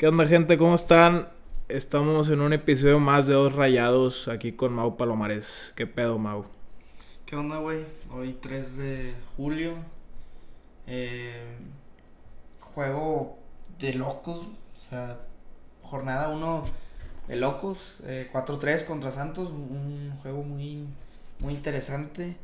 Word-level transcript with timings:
¿Qué 0.00 0.08
onda, 0.08 0.26
gente? 0.26 0.56
¿Cómo 0.56 0.76
están? 0.76 1.28
Estamos 1.68 2.30
en 2.30 2.40
un 2.40 2.54
episodio 2.54 2.98
más 2.98 3.26
de 3.26 3.34
Dos 3.34 3.54
Rayados 3.54 4.28
aquí 4.28 4.52
con 4.52 4.72
Mau 4.72 4.96
Palomares. 4.96 5.74
¿Qué 5.76 5.86
pedo, 5.86 6.18
Mau? 6.18 6.46
¿Qué 7.26 7.36
onda, 7.36 7.58
güey? 7.58 7.84
Hoy 8.10 8.38
3 8.40 8.78
de 8.78 9.14
julio. 9.36 9.74
Eh, 10.86 11.54
juego 12.60 13.36
de 13.78 13.92
locos. 13.92 14.46
O 14.78 14.82
sea, 14.82 15.20
jornada 15.82 16.28
1 16.28 16.64
de 17.28 17.36
locos. 17.36 18.02
Eh, 18.06 18.30
4-3 18.32 18.86
contra 18.86 19.12
Santos. 19.12 19.50
Un 19.50 20.16
juego 20.22 20.42
muy, 20.42 20.86
muy 21.40 21.52
interesante. 21.52 22.38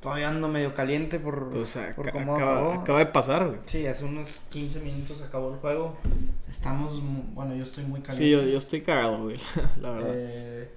Todavía 0.00 0.28
ando 0.28 0.46
medio 0.48 0.74
caliente 0.74 1.18
por, 1.18 1.50
Pues 1.50 1.76
por 1.96 2.12
cómo 2.12 2.36
acaba, 2.36 2.52
acabó. 2.60 2.72
acaba 2.82 2.98
de 3.00 3.06
pasar, 3.06 3.46
güey. 3.48 3.58
Sí, 3.66 3.86
hace 3.86 4.04
unos 4.04 4.28
15 4.50 4.80
minutos 4.80 5.22
acabó 5.22 5.52
el 5.52 5.58
juego. 5.58 5.96
Estamos, 6.48 7.02
bueno, 7.34 7.54
yo 7.56 7.62
estoy 7.62 7.84
muy 7.84 8.00
caliente. 8.00 8.24
Sí, 8.24 8.30
yo, 8.30 8.42
yo 8.42 8.58
estoy 8.58 8.82
cagado, 8.82 9.24
güey. 9.24 9.38
La 9.80 9.90
verdad. 9.90 10.10
Eh, 10.14 10.70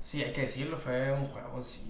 sí, 0.00 0.22
hay 0.22 0.32
que 0.32 0.42
decirlo, 0.42 0.76
fue 0.76 1.12
un 1.12 1.26
juego, 1.26 1.62
sí, 1.64 1.80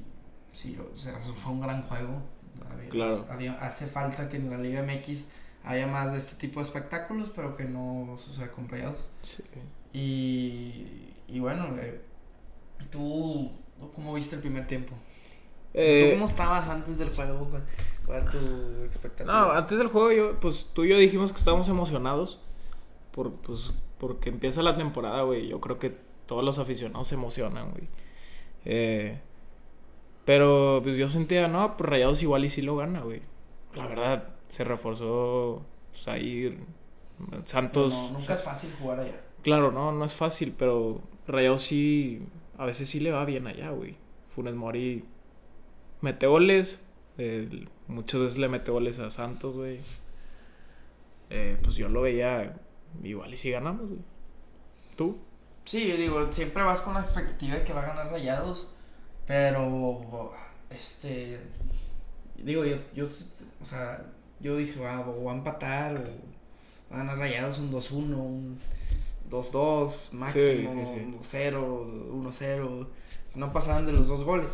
sí, 0.52 0.78
o 0.78 0.96
sea, 0.96 1.18
fue 1.18 1.52
un 1.52 1.60
gran 1.60 1.82
juego. 1.82 2.22
Había- 2.70 2.88
Claro. 2.90 3.26
había- 3.30 3.52
hace 3.54 3.86
falta 3.86 4.28
que 4.28 4.36
en 4.36 4.48
la 4.50 4.56
Liga 4.58 4.82
MX 4.82 5.28
haya 5.64 5.86
más 5.86 6.12
de 6.12 6.18
este 6.18 6.36
tipo 6.36 6.60
de 6.60 6.64
espectáculos, 6.66 7.32
pero 7.34 7.54
que 7.56 7.64
no 7.64 8.16
suceda 8.18 8.50
con 8.50 8.68
Rayados. 8.68 9.10
Sí. 9.22 9.42
Y, 9.92 11.12
y 11.28 11.40
bueno, 11.40 11.68
eh, 11.78 12.00
¿tú, 12.90 13.50
tú 13.78 13.92
cómo 13.92 14.14
viste 14.14 14.36
el 14.36 14.40
primer 14.40 14.66
tiempo? 14.66 14.94
¿Tú 15.72 15.78
Eh, 15.78 16.10
cómo 16.14 16.26
estabas 16.26 16.68
antes 16.68 16.98
del 16.98 17.10
juego? 17.10 17.48
¿Cuál, 17.48 17.64
cuál 18.04 18.22
era 18.22 18.30
tu 18.30 18.38
expectativa? 18.84 19.32
no, 19.32 19.52
antes 19.52 19.78
del 19.78 19.88
juego, 19.88 20.12
yo, 20.12 20.40
pues 20.40 20.70
tú 20.72 20.84
y 20.84 20.88
yo 20.88 20.98
dijimos 20.98 21.32
que 21.32 21.38
estábamos 21.38 21.68
emocionados. 21.68 22.40
Por, 23.12 23.32
pues, 23.32 23.72
porque 23.98 24.28
empieza 24.30 24.62
la 24.62 24.76
temporada, 24.76 25.22
güey. 25.22 25.48
Yo 25.48 25.60
creo 25.60 25.78
que 25.78 25.96
todos 26.26 26.44
los 26.44 26.58
aficionados 26.58 27.08
se 27.08 27.14
emocionan, 27.14 27.70
güey. 27.70 27.88
Eh, 28.64 29.20
pero 30.24 30.80
pues 30.82 30.96
yo 30.96 31.08
sentía, 31.08 31.48
no, 31.48 31.76
pues 31.76 31.88
Rayados 31.88 32.22
igual 32.22 32.44
y 32.44 32.48
sí 32.48 32.62
lo 32.62 32.76
gana, 32.76 33.00
güey. 33.00 33.22
La 33.74 33.86
verdad, 33.86 34.28
se 34.48 34.64
reforzó 34.64 35.62
pues, 35.90 36.08
ahí. 36.08 36.58
Santos. 37.44 37.92
No, 37.92 38.18
nunca 38.18 38.34
es 38.34 38.42
fácil 38.42 38.70
jugar 38.80 39.00
allá. 39.00 39.20
Claro, 39.42 39.72
no, 39.72 39.92
no 39.92 40.04
es 40.04 40.14
fácil, 40.14 40.54
pero 40.56 41.00
Rayados 41.26 41.62
sí, 41.62 42.22
a 42.58 42.64
veces 42.64 42.88
sí 42.88 43.00
le 43.00 43.10
va 43.10 43.24
bien 43.24 43.46
allá, 43.46 43.70
güey. 43.70 43.96
Funes 44.34 44.54
Mori 44.54 45.04
mete 46.00 46.26
goles, 46.26 46.80
eh, 47.18 47.66
muchas 47.88 48.20
veces 48.20 48.38
le 48.38 48.48
mete 48.48 48.70
goles 48.70 48.98
a 48.98 49.10
Santos, 49.10 49.56
güey. 49.56 49.80
Eh, 51.30 51.58
pues 51.62 51.76
yo 51.76 51.88
lo 51.88 52.02
veía 52.02 52.56
igual 53.02 53.32
y 53.32 53.36
si 53.36 53.50
ganamos, 53.50 53.88
güey. 53.88 54.00
¿Tú? 54.96 55.18
Sí, 55.64 55.86
yo 55.86 55.96
digo, 55.96 56.32
siempre 56.32 56.62
vas 56.62 56.80
con 56.80 56.94
la 56.94 57.00
expectativa 57.00 57.54
de 57.54 57.64
que 57.64 57.72
va 57.72 57.82
a 57.82 57.86
ganar 57.86 58.10
Rayados, 58.10 58.68
pero 59.26 60.32
este 60.70 61.40
digo 62.36 62.64
yo 62.64 62.76
yo 62.94 63.06
o 63.60 63.64
sea, 63.64 64.04
yo 64.40 64.56
dije, 64.56 64.80
va, 64.80 65.00
o 65.00 65.24
va 65.24 65.32
a 65.32 65.36
empatar 65.36 65.96
o 65.96 66.92
va 66.92 66.96
a 66.96 66.98
ganar 66.98 67.18
Rayados 67.18 67.58
un 67.58 67.70
2-1, 67.70 67.92
un 67.92 68.58
2-2 69.30 70.12
máximo, 70.12 70.72
sí, 70.72 70.86
sí. 70.86 71.00
un 71.00 71.20
2-0, 71.20 72.10
1-0. 72.10 72.86
No 73.36 73.52
pasaban 73.52 73.86
de 73.86 73.92
los 73.92 74.08
dos 74.08 74.24
goles. 74.24 74.50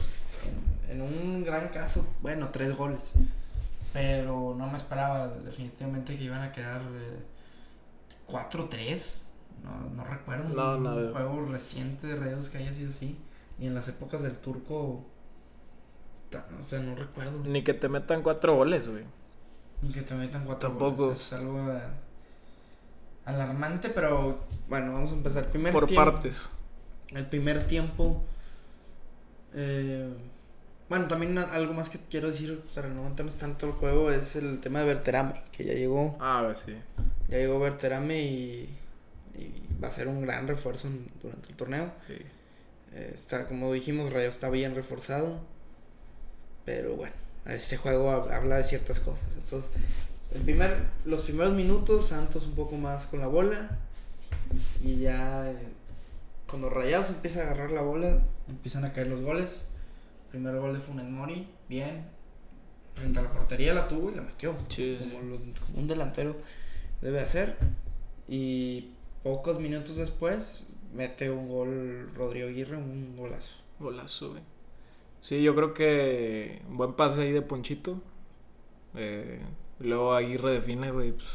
En, 0.47 0.91
en 0.91 1.03
un 1.03 1.45
gran 1.45 1.69
caso, 1.69 2.07
bueno, 2.23 2.49
tres 2.51 2.77
goles. 2.77 3.13
Pero 3.93 4.55
no 4.57 4.67
me 4.69 4.77
esperaba 4.77 5.29
definitivamente 5.29 6.17
que 6.17 6.25
iban 6.25 6.43
a 6.43 6.53
quedar 6.53 6.83
eh, 6.83 7.19
4-3. 8.31 9.23
No, 9.65 9.91
no 9.97 10.05
recuerdo 10.05 10.49
No, 10.51 10.77
un 10.95 11.13
juego 11.13 11.47
reciente 11.47 12.07
de 12.07 12.17
Rayados 12.17 12.49
que 12.51 12.59
haya 12.59 12.73
sido 12.73 12.91
así. 12.91 13.17
Ni 13.59 13.67
en 13.67 13.75
las 13.75 13.89
épocas 13.89 14.23
del 14.23 14.37
turco. 14.37 15.03
O 16.61 16.65
sea, 16.65 16.81
no 16.81 16.95
recuerdo. 16.95 17.43
Ni 17.45 17.63
que 17.63 17.73
te 17.73 17.89
metan 17.89 18.23
cuatro 18.23 18.55
goles, 18.57 18.87
güey. 18.89 19.05
Ni 19.83 19.93
que 19.93 20.03
te 20.03 20.15
metan 20.15 20.45
cuatro 20.45 20.69
Tampoco. 20.71 21.05
goles. 21.07 21.21
Es 21.21 21.33
algo 21.33 21.73
eh, 21.73 21.81
alarmante, 23.25 23.89
pero 23.89 24.41
bueno, 24.69 24.93
vamos 24.93 25.11
a 25.11 25.15
empezar. 25.15 25.47
Primer 25.47 25.73
Por 25.73 25.87
tiempo- 25.87 26.05
partes. 26.05 26.43
El 27.15 27.27
primer 27.27 27.67
tiempo. 27.67 28.23
eh, 29.55 30.13
bueno, 30.89 31.07
también 31.09 31.37
algo 31.39 31.73
más 31.75 31.89
que 31.91 31.99
quiero 32.11 32.29
decir 32.29 32.63
para 32.75 32.89
no 32.89 33.03
meternos 33.09 33.37
tanto 33.37 33.67
el 33.67 33.73
juego 33.73 34.11
es 34.11 34.37
el 34.37 34.61
tema 34.61 34.81
de 34.81 34.87
Berterame, 34.87 35.35
que 35.53 35.65
ya 35.65 35.73
llegó. 35.75 36.17
Ah, 36.21 36.43
ver, 36.43 36.55
sí. 36.57 36.77
Ya 37.29 37.39
llegó 37.39 37.59
Berterame 37.59 38.23
y, 38.23 38.79
y 39.37 39.63
va 39.83 39.89
a 39.89 39.91
ser 39.91 40.07
un 40.09 40.23
gran 40.23 40.47
refuerzo 40.47 40.87
en- 40.89 41.09
durante 41.23 41.49
el 41.51 41.57
torneo. 41.57 41.93
Sí. 42.07 42.15
Eh, 42.93 43.13
está, 43.15 43.47
como 43.49 43.73
dijimos, 43.73 44.13
Rayo 44.13 44.29
está 44.29 44.49
bien 44.49 44.75
reforzado. 44.75 45.41
Pero 46.65 46.97
bueno, 46.97 47.15
este 47.47 47.77
juego 47.77 48.11
hab- 48.13 48.33
habla 48.33 48.57
de 48.57 48.65
ciertas 48.65 49.01
cosas. 49.01 49.35
Entonces, 49.37 49.71
el 50.35 50.43
primer, 50.43 50.79
los 51.05 51.23
primeros 51.23 51.55
minutos, 51.55 52.07
Santos 52.09 52.47
un 52.47 52.55
poco 52.55 52.77
más 52.77 53.07
con 53.07 53.21
la 53.21 53.27
bola. 53.27 53.71
Y 54.83 54.97
ya 55.01 55.51
eh, 55.51 55.57
cuando 56.49 56.71
Rayados 56.71 57.11
empieza 57.11 57.41
a 57.41 57.43
agarrar 57.45 57.71
la 57.71 57.83
bola, 57.83 58.19
empiezan 58.49 58.85
a 58.85 58.93
caer 58.93 59.09
los 59.09 59.21
goles. 59.23 59.67
Primer 60.37 60.59
gol 60.61 60.75
de 60.75 60.81
Funes 60.81 61.09
Mori, 61.09 61.49
bien. 61.67 62.05
Frente 62.95 63.19
a 63.21 63.23
la 63.23 63.33
portería 63.33 63.73
la 63.73 63.89
tuvo 63.89 64.11
y 64.11 64.15
la 64.17 64.21
metió. 64.21 64.55
Sí, 64.69 64.99
como, 64.99 65.21
sí. 65.23 65.27
lo- 65.29 65.67
como 65.67 65.79
un 65.79 65.87
delantero 65.89 66.37
debe 67.01 67.21
hacer. 67.21 67.57
Y 68.29 68.91
pocos 69.23 69.59
minutos 69.61 69.97
después 69.97 70.65
mete 70.93 71.31
un 71.31 71.49
gol 71.49 72.11
Rodrigo 72.15 72.49
Aguirre, 72.49 72.77
un 72.77 73.17
golazo. 73.17 73.57
Golazo, 73.81 74.31
güey. 74.33 74.43
Sí, 75.23 75.43
yo 75.43 75.55
creo 75.55 75.73
que 75.73 76.61
un 76.69 76.77
buen 76.77 76.93
pase 76.93 77.23
ahí 77.23 77.33
de 77.33 77.41
Ponchito. 77.41 78.03
Eh, 78.95 79.41
luego 79.81 80.13
Aguirre 80.13 80.53
define, 80.53 80.91
güey, 80.91 81.13
pues, 81.13 81.29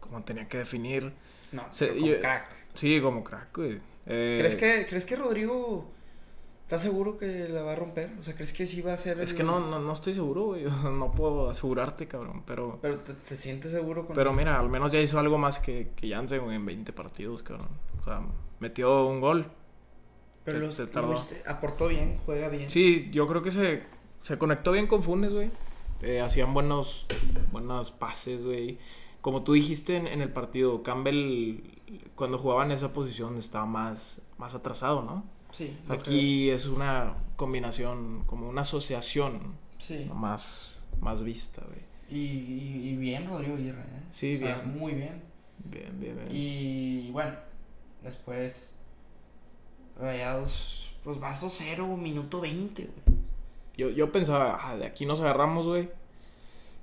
como 0.00 0.22
tenía 0.24 0.48
que 0.48 0.56
definir. 0.58 1.12
No, 1.52 1.62
Se- 1.70 1.88
como 1.94 2.06
yo- 2.06 2.20
crack. 2.20 2.46
Sí, 2.74 3.02
como 3.02 3.22
crack, 3.22 3.54
güey. 3.54 3.80
Eh, 4.06 4.36
¿Crees 4.38 4.56
que, 4.56 4.86
¿Crees 4.88 5.04
que 5.04 5.16
Rodrigo 5.16 5.90
está 6.66 6.78
seguro 6.80 7.16
que 7.16 7.48
la 7.48 7.62
va 7.62 7.72
a 7.72 7.76
romper? 7.76 8.10
O 8.18 8.22
sea, 8.24 8.34
¿crees 8.34 8.52
que 8.52 8.66
sí 8.66 8.82
va 8.82 8.92
a 8.94 8.98
ser 8.98 9.20
Es 9.20 9.30
el- 9.30 9.36
que 9.36 9.42
no, 9.44 9.60
no, 9.60 9.78
no 9.78 9.92
estoy 9.92 10.12
seguro, 10.14 10.46
güey. 10.46 10.66
o 10.66 10.70
sea, 10.70 10.90
No 10.90 11.12
puedo 11.12 11.48
asegurarte, 11.48 12.08
cabrón. 12.08 12.42
Pero, 12.44 12.78
Pero 12.82 12.98
te, 12.98 13.14
te 13.14 13.36
sientes 13.36 13.70
seguro 13.72 14.04
con 14.06 14.16
pero 14.16 14.32
mira, 14.32 14.58
al 14.58 14.68
menos 14.68 14.90
ya 14.92 15.00
hizo 15.00 15.18
algo 15.20 15.38
más 15.38 15.60
que, 15.60 15.92
que 15.94 16.10
Jansen, 16.10 16.42
güey, 16.44 16.56
en 16.56 16.66
20 16.66 16.92
partidos, 16.92 17.42
cabrón. 17.42 17.68
O 18.00 18.04
sea, 18.04 18.20
metió 18.58 19.06
un 19.06 19.20
gol. 19.20 19.46
Pero 20.44 20.58
se- 20.58 20.64
lo- 20.66 20.72
se 20.72 20.86
tardó. 20.92 21.10
viste, 21.12 21.42
aportó 21.46 21.88
bien, 21.88 22.18
juega 22.26 22.48
bien. 22.48 22.68
Sí, 22.68 23.10
yo 23.12 23.26
creo 23.28 23.42
que 23.42 23.50
se, 23.52 23.84
se 24.22 24.36
conectó 24.38 24.72
bien 24.72 24.86
con 24.88 25.02
Funes, 25.02 25.32
güey. 25.32 25.50
Eh, 26.02 26.20
hacían 26.20 26.52
buenos, 26.52 27.06
buenos 27.52 27.90
pases, 27.92 28.44
güey. 28.44 28.78
Como 29.22 29.42
tú 29.44 29.54
dijiste 29.54 29.96
en, 29.96 30.06
en 30.06 30.20
el 30.20 30.32
partido, 30.32 30.82
Campbell, 30.82 31.60
cuando 32.14 32.38
jugaba 32.38 32.64
en 32.64 32.70
esa 32.72 32.92
posición, 32.92 33.38
estaba 33.38 33.66
más, 33.66 34.20
más 34.38 34.54
atrasado, 34.54 35.02
¿no? 35.02 35.24
Sí, 35.50 35.76
Aquí 35.88 36.50
es 36.50 36.66
una 36.66 37.14
combinación, 37.36 38.24
como 38.26 38.48
una 38.48 38.60
asociación 38.62 39.54
más, 40.14 40.84
más 41.00 41.22
vista, 41.22 41.62
güey. 41.66 41.80
Y, 42.08 42.24
y, 42.26 42.88
y 42.90 42.96
bien 42.96 43.26
Rodrigo 43.28 43.54
Aguirre, 43.56 43.80
¿eh? 43.80 44.02
Sí, 44.10 44.36
O 44.36 44.38
sea, 44.38 44.58
bien. 44.58 44.78
Muy 44.78 44.92
bien. 44.94 45.22
Bien, 45.64 45.98
bien, 46.00 46.16
bien. 46.16 46.28
Y 46.30 47.10
bueno, 47.10 47.32
después 48.04 48.74
Rayados, 49.98 50.94
pues 51.04 51.18
vas 51.18 51.42
2-0, 51.42 51.96
minuto 51.96 52.40
20, 52.40 52.82
güey. 52.82 53.16
Yo, 53.76 53.90
yo 53.90 54.12
pensaba, 54.12 54.58
ah, 54.62 54.76
de 54.76 54.86
aquí 54.86 55.06
nos 55.06 55.20
agarramos, 55.20 55.66
güey. 55.66 55.88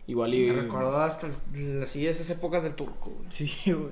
Igual 0.08 0.34
y... 0.34 0.48
Me 0.48 0.54
recordó 0.64 0.98
hasta 0.98 1.28
el- 1.54 1.84
así 1.84 2.06
esas 2.06 2.30
épocas 2.32 2.64
del 2.64 2.76
turco, 2.76 3.12
güey. 3.12 3.28
Sí, 3.30 3.52
güey. 3.72 3.92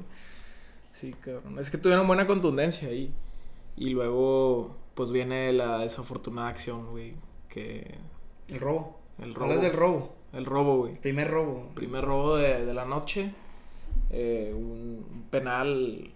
Sí, 0.91 1.13
cabrón. 1.13 1.57
Es 1.59 1.69
que 1.71 1.77
tuvieron 1.77 2.05
buena 2.07 2.27
contundencia 2.27 2.89
ahí. 2.89 3.03
Y 3.05 3.13
luego, 3.77 4.75
pues 4.95 5.11
viene 5.11 5.51
la 5.53 5.79
desafortunada 5.79 6.49
acción, 6.49 6.91
güey. 6.91 7.15
Que. 7.49 7.97
El 8.49 8.59
robo. 8.59 8.99
El 9.19 9.33
robo. 9.33 9.45
Hablas 9.45 9.61
del 9.61 9.73
robo. 9.73 10.13
El 10.33 10.45
robo, 10.45 10.77
güey. 10.77 10.95
Primer 11.01 11.29
robo. 11.29 11.69
Primer 11.75 12.03
robo 12.03 12.37
de, 12.37 12.65
de 12.65 12.73
la 12.73 12.85
noche. 12.85 13.33
Eh, 14.09 14.53
un, 14.55 15.05
un 15.11 15.23
penal. 15.29 16.11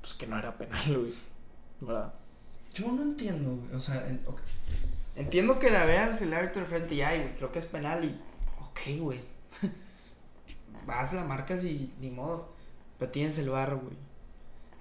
Pues 0.00 0.14
que 0.14 0.26
no 0.26 0.38
era 0.38 0.56
penal, 0.58 0.98
güey. 0.98 1.12
¿Verdad? 1.80 2.12
Yo 2.74 2.90
no 2.92 3.02
entiendo, 3.02 3.56
güey. 3.56 3.74
O 3.74 3.80
sea, 3.80 4.06
en- 4.08 4.20
entiendo 5.16 5.58
que 5.58 5.70
la 5.70 5.84
veas 5.84 6.20
el 6.22 6.34
árbitro 6.34 6.62
de 6.62 6.66
frente 6.68 6.94
y 6.94 7.02
ay, 7.02 7.20
güey, 7.20 7.34
creo 7.36 7.52
que 7.52 7.58
es 7.60 7.66
penal 7.66 8.04
y. 8.04 8.20
Ok, 8.60 8.80
güey. 9.00 9.20
Vas, 10.86 11.12
la 11.14 11.24
marcas 11.24 11.64
y 11.64 11.92
ni 12.00 12.10
modo. 12.10 12.48
Pero 12.98 13.10
tienes 13.10 13.38
el 13.38 13.50
bar, 13.50 13.76
güey. 13.76 13.96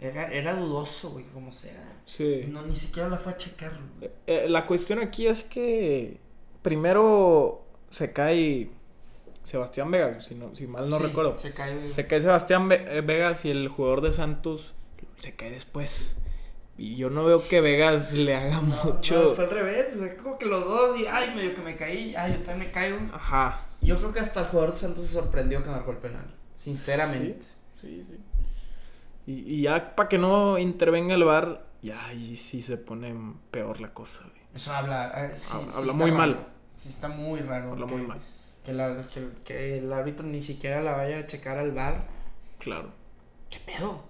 Era, 0.03 0.31
era 0.31 0.53
dudoso, 0.55 1.11
güey, 1.11 1.23
como 1.25 1.50
sea. 1.51 2.01
Sí. 2.05 2.45
No, 2.50 2.61
ni 2.63 2.75
siquiera 2.75 3.07
la 3.07 3.17
fue 3.17 3.31
a 3.31 3.38
checar, 3.38 3.71
güey. 3.71 4.11
Eh, 4.11 4.13
eh, 4.27 4.50
la 4.50 4.65
cuestión 4.65 5.00
aquí 5.00 5.27
es 5.27 5.44
que. 5.44 6.19
Primero 6.61 7.65
se 7.89 8.11
cae 8.13 8.69
Sebastián 9.44 9.91
Vega, 9.91 10.21
si, 10.21 10.35
no, 10.35 10.55
si 10.55 10.67
mal 10.67 10.89
no 10.89 10.97
Sí, 10.97 11.03
recuerdo. 11.03 11.35
Se 11.38 11.53
cae. 11.53 11.94
Se 11.94 12.07
cae 12.07 12.21
Sebastián 12.21 12.69
eh, 12.71 13.01
Vegas 13.05 13.45
y 13.45 13.51
el 13.51 13.67
jugador 13.67 14.01
de 14.01 14.11
Santos 14.11 14.73
se 15.19 15.35
cae 15.35 15.51
después. 15.51 16.15
Y 16.77 16.95
yo 16.95 17.09
no 17.09 17.23
veo 17.23 17.47
que 17.47 17.61
Vegas 17.61 18.13
le 18.13 18.35
haga 18.35 18.61
No, 18.61 18.83
mucho. 18.94 19.23
no, 19.29 19.35
fue 19.35 19.45
al 19.45 19.51
revés, 19.51 19.97
güey. 19.97 20.17
Como 20.17 20.38
que 20.38 20.45
los 20.45 20.63
dos, 20.65 21.00
y 21.00 21.05
ay, 21.05 21.33
medio 21.35 21.53
que 21.55 21.61
me 21.61 21.75
caí, 21.75 22.15
ay, 22.15 22.33
yo 22.33 22.38
también 22.39 22.59
me 22.67 22.71
caigo. 22.71 22.97
Ajá. 23.13 23.67
Yo 23.81 23.97
creo 23.97 24.11
que 24.13 24.19
hasta 24.21 24.39
el 24.41 24.47
jugador 24.47 24.71
de 24.71 24.77
Santos 24.79 25.03
se 25.05 25.13
sorprendió 25.13 25.61
que 25.63 25.69
marcó 25.69 25.91
el 25.91 25.97
penal. 25.97 26.33
Sinceramente. 26.55 27.45
Sí, 27.79 28.03
sí. 28.09 28.17
Y, 29.25 29.55
y 29.55 29.61
ya 29.63 29.95
para 29.95 30.09
que 30.09 30.17
no 30.17 30.57
intervenga 30.59 31.15
el 31.15 31.23
VAR, 31.23 31.65
ya 31.81 32.05
ahí 32.07 32.35
sí 32.35 32.61
se 32.61 32.77
pone 32.77 33.13
peor 33.51 33.79
la 33.79 33.93
cosa, 33.93 34.23
güey. 34.23 34.41
Eso 34.55 34.73
habla. 34.73 35.11
eh, 35.25 35.31
sí, 35.35 35.53
Habla- 35.55 35.71
sí 35.71 35.77
habla 35.79 35.91
está 35.91 36.03
muy 36.03 36.11
raro. 36.11 36.17
mal. 36.33 36.47
Sí, 36.75 36.89
está 36.89 37.07
muy 37.09 37.39
raro. 37.41 37.71
Habla 37.71 37.85
que, 37.87 37.93
muy 37.95 38.07
mal. 38.07 38.19
Que, 38.63 38.73
la- 38.73 39.03
que- 39.13 39.29
que 39.43 39.77
el 39.79 39.91
árbitro 39.93 40.25
ni 40.25 40.43
siquiera 40.43 40.81
la 40.81 40.91
vaya 40.93 41.19
a 41.19 41.27
checar 41.27 41.57
al 41.57 41.71
bar. 41.71 42.05
Claro. 42.59 42.89
¿Qué 43.49 43.59
pedo? 43.65 44.03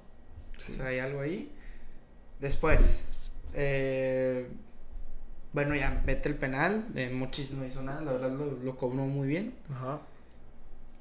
Sí. 0.57 0.73
O 0.73 0.75
sea, 0.75 0.87
hay 0.87 0.99
algo 0.99 1.21
ahí. 1.21 1.51
Después, 2.39 3.05
eh, 3.53 4.47
bueno, 5.53 5.75
ya 5.75 6.01
mete 6.05 6.29
el 6.29 6.35
penal. 6.37 6.93
De 6.93 7.09
Mochis 7.09 7.51
no 7.51 7.65
hizo 7.65 7.81
nada, 7.81 8.01
la 8.01 8.11
verdad 8.13 8.31
lo, 8.31 8.45
lo 8.51 8.75
cobró 8.77 9.03
muy 9.05 9.27
bien. 9.27 9.55
Ajá. 9.71 9.99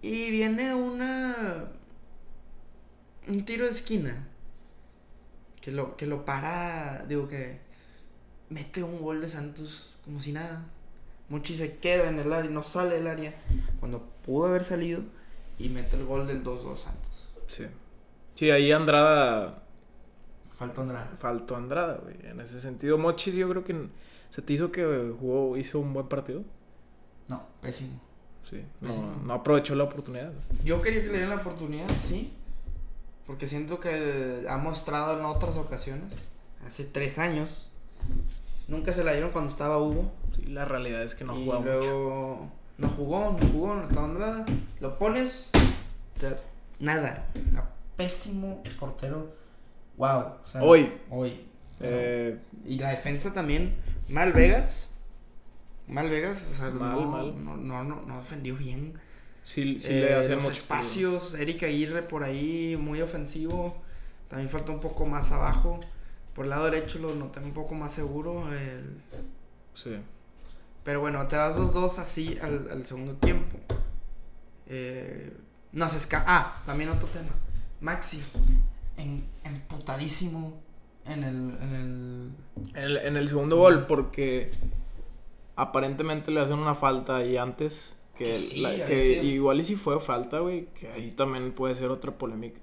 Y 0.02 0.30
viene 0.30 0.74
una. 0.74 1.66
Un 3.28 3.44
tiro 3.44 3.64
de 3.64 3.70
esquina. 3.70 4.28
Que 5.60 5.72
lo, 5.72 5.96
que 5.96 6.06
lo 6.06 6.24
para. 6.24 7.04
Digo 7.06 7.28
que. 7.28 7.60
Mete 8.48 8.82
un 8.82 9.00
gol 9.00 9.20
de 9.20 9.28
Santos 9.28 9.96
como 10.04 10.20
si 10.20 10.32
nada. 10.32 10.66
Mochi 11.28 11.54
se 11.54 11.78
queda 11.78 12.08
en 12.08 12.18
el 12.18 12.32
área, 12.32 12.50
no 12.50 12.62
sale 12.62 12.96
del 12.96 13.06
área. 13.06 13.34
Cuando 13.80 14.02
pudo 14.24 14.46
haber 14.46 14.64
salido. 14.64 15.02
Y 15.58 15.68
mete 15.68 15.96
el 15.96 16.04
gol 16.04 16.26
del 16.26 16.44
2-2 16.44 16.76
Santos. 16.76 17.28
Sí. 17.48 17.64
Sí, 18.34 18.50
ahí 18.50 18.72
Andrada 18.72 19.62
Faltó 20.54 20.82
Andrade. 20.82 21.16
faltó 21.16 21.56
Andrada, 21.56 21.98
güey. 22.02 22.16
En 22.24 22.40
ese 22.40 22.60
sentido, 22.60 22.98
Mochis 22.98 23.34
yo 23.34 23.48
creo 23.48 23.64
que 23.64 23.88
se 24.30 24.42
te 24.42 24.52
hizo 24.52 24.70
que 24.70 25.12
jugó, 25.18 25.56
hizo 25.56 25.80
un 25.80 25.92
buen 25.92 26.08
partido. 26.08 26.42
No, 27.28 27.46
pésimo. 27.60 28.00
Sí. 28.42 28.64
No, 28.80 28.88
no. 28.88 29.16
no 29.24 29.34
aprovechó 29.34 29.74
la 29.74 29.84
oportunidad. 29.84 30.32
Yo 30.64 30.80
quería 30.80 31.00
que 31.00 31.06
le 31.06 31.12
dieran 31.18 31.30
la 31.30 31.40
oportunidad, 31.42 31.88
sí. 32.00 32.32
Porque 33.26 33.46
siento 33.46 33.78
que 33.80 34.44
ha 34.48 34.56
mostrado 34.58 35.18
en 35.18 35.24
otras 35.24 35.56
ocasiones. 35.56 36.14
Hace 36.66 36.84
tres 36.84 37.18
años. 37.18 37.70
Nunca 38.68 38.92
se 38.92 39.04
la 39.04 39.12
dieron 39.12 39.30
cuando 39.30 39.50
estaba 39.50 39.78
Hugo. 39.78 40.12
Sí, 40.36 40.44
la 40.46 40.64
realidad 40.64 41.02
es 41.02 41.14
que 41.14 41.24
no 41.24 41.38
y 41.38 41.44
jugaba 41.44 41.60
mucho. 41.60 41.72
luego 41.72 42.48
no 42.78 42.88
jugó, 42.88 43.36
no 43.40 43.48
jugó, 43.52 43.74
no 43.74 43.84
estaba 43.84 44.08
nada. 44.08 44.44
Lo 44.80 44.98
pones, 44.98 45.50
te- 46.18 46.36
nada. 46.80 47.26
A 47.56 47.64
pésimo 47.96 48.62
portero. 48.80 49.34
Wow. 49.96 50.18
o 50.42 50.46
sea, 50.46 50.62
Hoy. 50.62 50.92
Hoy. 51.10 51.40
Pero- 51.78 51.96
Eh, 51.96 52.38
y 52.66 52.78
la 52.78 52.90
defensa 52.90 53.32
también. 53.32 53.74
Mal 54.08 54.32
Vegas. 54.32 54.88
Mal 55.86 56.08
Vegas. 56.08 56.48
O 56.50 56.54
sea, 56.54 56.70
Mal, 56.70 56.94
no, 57.02 57.06
mal. 57.08 57.44
No, 57.44 57.56
no, 57.56 57.84
no, 57.84 58.02
no 58.02 58.16
defendió 58.16 58.56
bien. 58.56 58.94
Sí, 59.44 59.78
sí 59.78 59.88
Eh, 59.90 60.00
le 60.00 60.14
hacían 60.14 60.36
los 60.36 60.44
mucho 60.44 60.54
espacios. 60.56 61.34
Eric 61.34 61.62
Aguirre 61.64 62.02
por 62.02 62.24
ahí, 62.24 62.76
muy 62.78 63.00
ofensivo. 63.02 63.76
También 64.28 64.48
falta 64.48 64.72
un 64.72 64.80
poco 64.80 65.04
más 65.06 65.30
abajo. 65.32 65.78
Por 66.34 66.44
el 66.46 66.50
lado 66.50 66.64
derecho 66.70 66.98
lo 66.98 67.14
noté 67.14 67.40
un 67.40 67.52
poco 67.52 67.74
más 67.74 67.92
seguro. 67.92 68.52
el- 68.52 69.00
Sí. 69.74 69.96
pero 70.84 71.00
bueno, 71.00 71.26
te 71.28 71.36
das 71.36 71.56
2-2 71.56 71.98
así 71.98 72.38
al, 72.42 72.68
al 72.70 72.84
segundo 72.84 73.14
tiempo. 73.16 73.58
Eh, 74.66 75.32
no 75.72 75.88
se 75.88 75.98
escapa. 75.98 76.24
Ah, 76.28 76.62
también 76.66 76.90
otro 76.90 77.08
tema. 77.08 77.30
Maxi, 77.80 78.22
en, 78.96 79.24
emputadísimo 79.44 80.60
en 81.04 81.24
el, 81.24 81.34
en 81.60 81.74
el. 81.74 82.30
En 82.74 82.82
el, 82.84 82.96
en 82.98 83.16
el 83.16 83.28
segundo 83.28 83.56
gol, 83.56 83.86
porque 83.86 84.50
aparentemente 85.56 86.30
le 86.30 86.40
hacen 86.40 86.58
una 86.58 86.74
falta 86.74 87.16
ahí 87.16 87.36
antes. 87.36 87.96
Que, 88.16 88.24
Que 88.24 88.36
sí, 88.36 88.60
la- 88.60 88.84
que 88.84 89.24
igual 89.24 89.60
y 89.60 89.62
si 89.62 89.76
fue 89.76 89.98
falta, 90.00 90.40
güey. 90.40 90.66
Que 90.74 90.88
ahí 90.88 91.10
también 91.10 91.52
puede 91.52 91.74
ser 91.74 91.90
otra 91.90 92.12
polémica. 92.18 92.60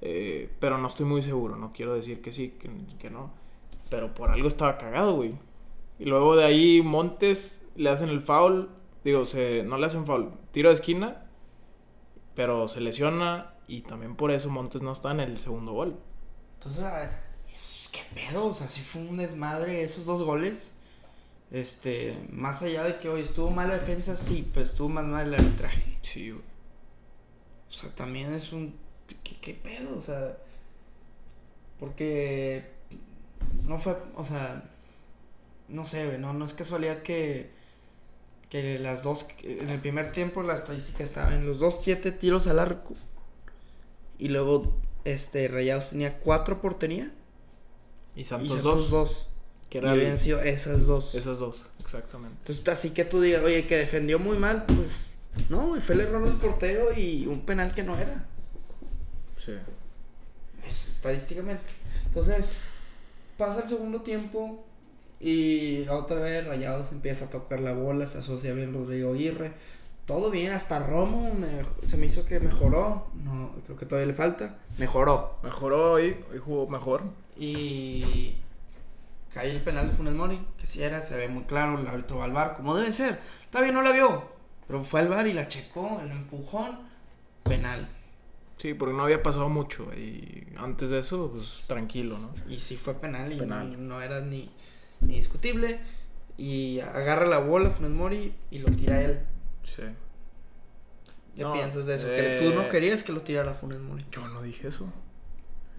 Eh, 0.00 0.50
pero 0.58 0.78
no 0.78 0.88
estoy 0.88 1.06
muy 1.06 1.22
seguro. 1.22 1.56
No 1.56 1.72
quiero 1.72 1.94
decir 1.94 2.20
que 2.22 2.32
sí, 2.32 2.50
que, 2.58 2.70
que 2.98 3.10
no. 3.10 3.30
Pero 3.90 4.14
por 4.14 4.30
algo 4.30 4.48
estaba 4.48 4.78
cagado, 4.78 5.14
güey. 5.16 5.34
Y 5.98 6.06
luego 6.06 6.34
de 6.36 6.44
ahí 6.44 6.82
Montes 6.82 7.64
le 7.76 7.90
hacen 7.90 8.08
el 8.08 8.20
foul. 8.20 8.70
Digo, 9.04 9.24
se, 9.24 9.62
no 9.64 9.76
le 9.78 9.86
hacen 9.86 10.06
foul. 10.06 10.30
Tiro 10.52 10.70
de 10.70 10.74
esquina. 10.74 11.26
Pero 12.34 12.66
se 12.68 12.80
lesiona. 12.80 13.54
Y 13.68 13.82
también 13.82 14.16
por 14.16 14.30
eso 14.32 14.50
Montes 14.50 14.82
no 14.82 14.92
está 14.92 15.10
en 15.12 15.20
el 15.20 15.38
segundo 15.38 15.72
gol. 15.72 15.96
Entonces, 16.54 16.84
es- 17.52 17.90
¿qué 17.92 18.00
pedo? 18.14 18.46
O 18.46 18.54
sea, 18.54 18.68
sí 18.68 18.80
fue 18.80 19.02
un 19.02 19.16
desmadre 19.18 19.82
esos 19.82 20.04
dos 20.06 20.22
goles. 20.22 20.71
Este, 21.52 22.16
más 22.30 22.62
allá 22.62 22.82
de 22.84 22.98
que 22.98 23.10
hoy 23.10 23.20
estuvo 23.20 23.50
mal 23.50 23.68
la 23.68 23.74
defensa, 23.74 24.16
sí, 24.16 24.48
pero 24.54 24.64
estuvo 24.64 24.88
más 24.88 25.04
mal 25.04 25.26
el 25.26 25.34
arbitraje. 25.34 25.98
Sí, 26.00 26.30
güey. 26.30 26.42
O 27.68 27.72
sea, 27.72 27.90
también 27.90 28.32
es 28.32 28.52
un. 28.54 28.74
¿Qué, 29.22 29.36
qué 29.38 29.54
pedo? 29.54 29.96
O 29.96 30.00
sea. 30.00 30.38
Porque. 31.78 32.64
No 33.64 33.76
fue. 33.76 33.96
O 34.16 34.24
sea. 34.24 34.64
No 35.68 35.84
sé, 35.84 36.06
güey, 36.06 36.18
no, 36.18 36.32
no 36.32 36.46
es 36.46 36.54
casualidad 36.54 37.02
que. 37.02 37.50
Que 38.48 38.78
las 38.78 39.02
dos. 39.02 39.26
En 39.42 39.68
el 39.68 39.80
primer 39.80 40.10
tiempo 40.10 40.42
la 40.42 40.54
estadística 40.54 41.02
estaba 41.04 41.34
en 41.34 41.46
los 41.46 41.58
dos, 41.58 41.80
siete 41.82 42.12
tiros 42.12 42.46
al 42.46 42.60
arco. 42.60 42.94
Y 44.18 44.28
luego, 44.28 44.74
este, 45.04 45.48
Rayados 45.48 45.90
tenía 45.90 46.18
cuatro 46.18 46.62
portería. 46.62 47.12
Y 48.14 48.20
y 48.20 48.24
Santos 48.24 48.62
Santos 48.62 48.90
dos. 48.90 48.90
dos. 48.90 49.28
Que 49.72 49.78
Y 49.78 49.80
era 49.80 49.92
el- 49.94 50.18
sido 50.18 50.42
esas 50.42 50.84
dos. 50.84 51.14
Esas 51.14 51.38
dos, 51.38 51.70
exactamente. 51.80 52.36
Entonces, 52.40 52.68
así 52.68 52.90
que 52.90 53.06
tú 53.06 53.22
digas, 53.22 53.42
oye, 53.42 53.66
que 53.66 53.78
defendió 53.78 54.18
muy 54.18 54.36
mal, 54.36 54.66
pues. 54.66 55.14
No, 55.48 55.68
güey, 55.68 55.80
fue 55.80 55.94
el 55.94 56.02
error 56.02 56.22
del 56.26 56.34
portero 56.34 56.92
y 56.92 57.26
un 57.26 57.40
penal 57.46 57.72
que 57.72 57.82
no 57.82 57.96
era. 57.96 58.26
Sí. 59.38 59.52
Es- 60.66 60.88
estadísticamente. 60.88 61.62
Entonces, 62.04 62.52
pasa 63.38 63.62
el 63.62 63.68
segundo 63.68 64.02
tiempo 64.02 64.62
y 65.20 65.88
otra 65.88 66.16
vez 66.20 66.46
Rayados 66.46 66.92
empieza 66.92 67.24
a 67.24 67.30
tocar 67.30 67.60
la 67.60 67.72
bola, 67.72 68.06
se 68.06 68.18
asocia 68.18 68.52
bien 68.52 68.74
Rodrigo 68.74 69.12
Aguirre. 69.14 69.52
Todo 70.04 70.30
bien, 70.30 70.52
hasta 70.52 70.80
Romo 70.86 71.32
me- 71.34 71.88
se 71.88 71.96
me 71.96 72.04
hizo 72.06 72.26
que 72.26 72.40
mejoró. 72.40 73.06
No, 73.24 73.52
creo 73.64 73.78
que 73.78 73.86
todavía 73.86 74.08
le 74.08 74.12
falta. 74.12 74.58
Mejoró. 74.76 75.36
Mejoró 75.42 75.92
hoy, 75.92 76.16
hoy 76.30 76.38
jugó 76.38 76.66
mejor. 76.68 77.04
Y 77.38 78.34
cae 79.32 79.50
el 79.50 79.62
penal 79.62 79.88
de 79.88 79.94
Funes 79.96 80.14
Mori, 80.14 80.44
que 80.58 80.66
si 80.66 80.82
era, 80.82 81.02
se 81.02 81.16
ve 81.16 81.28
muy 81.28 81.44
claro, 81.44 81.78
el 81.78 81.86
árbitro 81.86 82.18
va 82.18 82.24
al 82.24 82.32
bar, 82.32 82.56
como 82.56 82.74
debe 82.76 82.92
ser. 82.92 83.20
Está 83.40 83.60
bien, 83.60 83.74
no 83.74 83.82
la 83.82 83.92
vio, 83.92 84.30
pero 84.66 84.82
fue 84.84 85.00
al 85.00 85.08
bar 85.08 85.26
y 85.26 85.32
la 85.32 85.48
checó, 85.48 86.00
el 86.02 86.10
empujón, 86.10 86.78
penal. 87.42 87.88
Sí, 88.58 88.74
porque 88.74 88.94
no 88.94 89.02
había 89.04 89.22
pasado 89.22 89.48
mucho. 89.48 89.92
Y 89.94 90.46
antes 90.56 90.90
de 90.90 91.00
eso, 91.00 91.30
pues 91.34 91.64
tranquilo, 91.66 92.16
¿no? 92.18 92.32
Y 92.48 92.60
sí 92.60 92.76
fue 92.76 92.94
penal 92.94 93.32
y 93.32 93.38
Penal. 93.38 93.72
No, 93.72 93.96
no 93.96 94.02
era 94.02 94.20
ni, 94.20 94.50
ni 95.00 95.16
discutible. 95.16 95.80
Y 96.38 96.78
agarra 96.80 97.26
la 97.26 97.38
bola 97.38 97.70
Funes 97.70 97.90
Mori 97.90 98.34
y 98.50 98.58
lo 98.60 98.68
tira 98.70 99.00
él. 99.02 99.20
Sí. 99.64 99.82
¿Qué 101.34 101.42
No, 101.42 101.52
piensas 101.54 101.86
de 101.86 101.96
eso? 101.96 102.06
Que 102.06 102.36
eh, 102.36 102.40
tú 102.40 102.54
no 102.54 102.68
querías 102.68 103.02
que 103.02 103.12
lo 103.12 103.22
tirara 103.22 103.52
Funes 103.54 103.80
Mori. 103.80 104.04
Yo 104.12 104.28
no 104.28 104.42
dije 104.42 104.68
eso. 104.68 104.86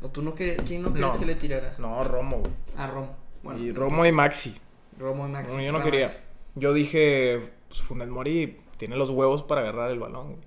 O 0.02 0.10
tú 0.10 0.22
no 0.22 0.36
querías, 0.36 0.58
¿quién 0.66 0.82
no 0.82 0.92
querías 0.92 1.14
No. 1.14 1.20
que 1.20 1.26
le 1.26 1.36
tirara? 1.36 1.76
No, 1.80 2.04
Romo, 2.04 2.40
güey. 2.40 2.52
A 2.78 2.88
Romo. 2.88 3.16
Bueno, 3.44 3.60
y 3.60 3.72
Romo 3.72 4.06
y 4.06 4.12
Maxi. 4.12 4.56
Romo 4.98 5.28
y 5.28 5.32
Maxi. 5.32 5.56
No, 5.56 5.62
yo 5.62 5.72
no 5.72 5.82
quería. 5.84 6.12
Yo 6.56 6.74
dije, 6.74 7.42
pues 7.68 7.82
Funes 7.82 8.08
Mori 8.10 8.58
tiene 8.78 8.96
los 8.96 9.10
huevos 9.10 9.44
para 9.44 9.62
agarrar 9.62 9.92
el 9.92 10.00
balón, 10.00 10.38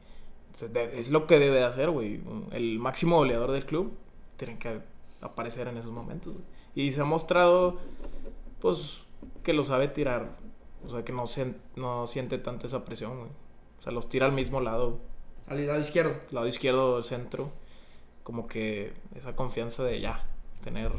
Es 0.92 1.10
lo 1.10 1.26
que 1.26 1.38
debe 1.38 1.56
de 1.58 1.64
hacer, 1.64 1.90
güey. 1.90 2.20
El 2.52 2.78
máximo 2.78 3.16
goleador 3.16 3.52
del 3.52 3.66
club 3.66 3.92
tiene 4.36 4.58
que 4.58 4.80
aparecer 5.20 5.68
en 5.68 5.76
esos 5.76 5.92
momentos, 5.92 6.32
güey. 6.34 6.44
Y 6.74 6.92
se 6.92 7.00
ha 7.00 7.04
mostrado, 7.04 7.78
pues, 8.60 9.02
que 9.42 9.52
lo 9.52 9.64
sabe 9.64 9.88
tirar. 9.88 10.36
O 10.84 10.90
sea, 10.90 11.04
que 11.04 11.12
no, 11.12 11.26
sien- 11.26 11.56
no 11.74 12.06
siente 12.06 12.38
tanta 12.38 12.66
esa 12.66 12.84
presión, 12.84 13.18
güey. 13.18 13.30
O 13.78 13.82
sea, 13.82 13.92
los 13.92 14.08
tira 14.08 14.26
al 14.26 14.32
mismo 14.32 14.60
lado. 14.60 14.98
Al 15.48 15.66
lado 15.66 15.80
izquierdo. 15.80 16.14
lado 16.30 16.46
izquierdo 16.46 16.94
del 16.96 17.04
centro, 17.04 17.50
como 18.22 18.46
que 18.46 18.92
esa 19.14 19.34
confianza 19.36 19.82
de 19.84 20.00
ya, 20.00 20.24
tener 20.62 20.92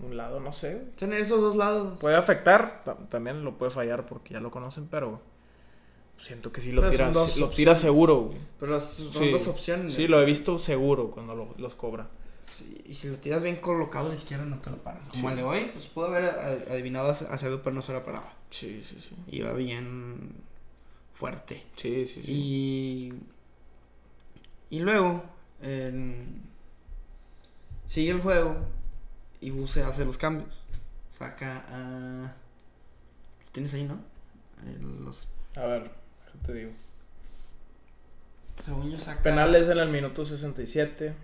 un 0.00 0.16
lado, 0.16 0.40
no 0.40 0.52
sé. 0.52 0.74
güey. 0.74 0.86
Tener 0.96 1.20
esos 1.20 1.40
dos 1.40 1.56
lados. 1.56 1.98
Puede 1.98 2.16
afectar, 2.16 2.82
ta- 2.84 2.96
también 3.08 3.44
lo 3.44 3.56
puede 3.58 3.70
fallar 3.70 4.06
porque 4.06 4.34
ya 4.34 4.40
lo 4.40 4.50
conocen, 4.50 4.86
pero 4.90 5.20
siento 6.18 6.52
que 6.52 6.60
sí 6.60 6.72
lo 6.72 6.80
Pero 6.82 6.92
tira, 6.92 7.10
dos 7.10 7.36
lo 7.38 7.50
tira 7.50 7.74
seguro, 7.74 8.20
güey. 8.22 8.38
Pero 8.60 8.80
son 8.80 9.12
Sí. 9.12 9.30
dos 9.30 9.46
opciones. 9.48 9.94
Sí, 9.94 10.06
lo 10.08 10.20
he 10.20 10.24
visto 10.24 10.58
seguro 10.58 11.10
cuando 11.10 11.34
lo- 11.34 11.54
los 11.58 11.74
cobra. 11.74 12.08
Sí, 12.42 12.82
y 12.86 12.94
si 12.94 13.08
lo 13.08 13.16
tiras 13.16 13.42
bien 13.42 13.56
colocado 13.56 14.06
a 14.06 14.08
la 14.10 14.14
izquierda 14.14 14.44
no 14.44 14.58
te 14.60 14.70
lo 14.70 14.76
paran. 14.76 15.02
Como 15.08 15.14
Sí. 15.14 15.26
el 15.26 15.36
de 15.36 15.42
hoy, 15.42 15.70
pues 15.72 15.86
pudo 15.86 16.06
haber 16.06 16.24
a- 16.24 16.72
adivinado 16.72 17.10
hacia 17.10 17.28
hacia 17.28 17.48
pero 17.62 17.74
no 17.74 17.80
se 17.82 17.92
lo 17.92 18.04
paraba. 18.04 18.32
Sí, 18.50 18.82
sí, 18.82 18.98
sí. 19.00 19.14
Iba 19.36 19.52
bien 19.54 20.32
fuerte. 21.14 21.64
Sí, 21.76 22.04
sí, 22.04 22.22
sí. 22.22 22.32
Y, 24.70 24.74
y 24.76 24.80
luego 24.80 25.22
sigue 27.86 28.10
el 28.10 28.20
juego 28.20 28.56
y 29.44 29.50
Buse 29.50 29.82
hace 29.82 30.04
los 30.06 30.16
cambios. 30.16 30.62
Saca 31.10 31.64
a... 31.68 32.34
¿Lo 33.44 33.52
tienes 33.52 33.74
ahí, 33.74 33.84
no? 33.84 33.94
Eh, 34.66 34.78
Los, 35.04 35.28
A 35.56 35.66
ver, 35.66 35.82
¿qué 35.84 36.38
te 36.46 36.52
digo? 36.54 36.70
según 38.56 38.90
yo 38.90 38.98
saca... 38.98 39.22
Penales 39.22 39.68
en 39.68 39.78
el 39.78 39.90
minuto 39.90 40.24
67. 40.24 41.14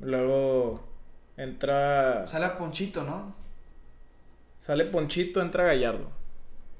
Luego 0.00 0.88
entra. 1.36 2.26
Sale 2.26 2.46
a 2.46 2.58
Ponchito, 2.58 3.04
¿no? 3.04 3.34
Sale 4.58 4.86
Ponchito, 4.86 5.42
entra 5.42 5.64
Gallardo. 5.64 6.10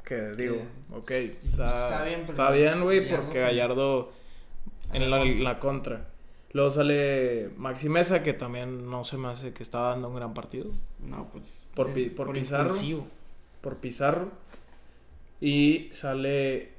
Que 0.02 0.32
digo, 0.32 0.62
ok. 0.92 1.10
Está, 1.10 1.66
está 1.66 2.04
bien, 2.04 2.20
pero 2.20 2.32
está 2.32 2.50
bien, 2.52 2.82
güey, 2.82 3.00
Gallardo 3.00 3.24
porque 3.24 3.40
Gallardo 3.40 4.12
En 4.92 5.02
en 5.02 5.10
la 5.10 5.24
la, 5.24 5.58
contra. 5.58 6.06
Luego 6.56 6.70
sale 6.70 7.50
Maxi 7.58 7.90
Mesa, 7.90 8.22
que 8.22 8.32
también 8.32 8.88
no 8.88 9.04
se 9.04 9.18
me 9.18 9.28
hace 9.28 9.52
que 9.52 9.62
estaba 9.62 9.90
dando 9.90 10.08
un 10.08 10.14
gran 10.14 10.32
partido. 10.32 10.70
No, 11.00 11.28
pues... 11.28 11.44
Por 11.74 11.90
eh, 11.98 12.08
por 12.08 12.32
Pizarro. 12.32 12.70
impulsivo. 12.70 13.06
Por 13.60 13.76
Pizarro. 13.76 14.32
Y 15.38 15.90
sale 15.92 16.72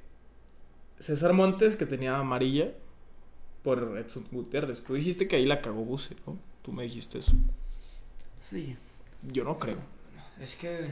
César 0.98 1.34
Montes, 1.34 1.76
que 1.76 1.86
tenía 1.86 2.18
amarilla. 2.18 2.74
Por 3.62 4.00
Edson 4.00 4.26
Gutiérrez. 4.32 4.84
Tú 4.84 4.96
dijiste 4.96 5.28
que 5.28 5.36
ahí 5.36 5.46
la 5.46 5.62
cagó 5.62 5.86
Buse, 5.86 6.16
¿no? 6.26 6.40
Tú 6.64 6.72
me 6.72 6.82
dijiste 6.82 7.20
eso. 7.20 7.34
Sí. 8.40 8.76
Yo 9.32 9.44
no 9.44 9.60
creo. 9.60 9.78
Es 10.42 10.56
que 10.56 10.90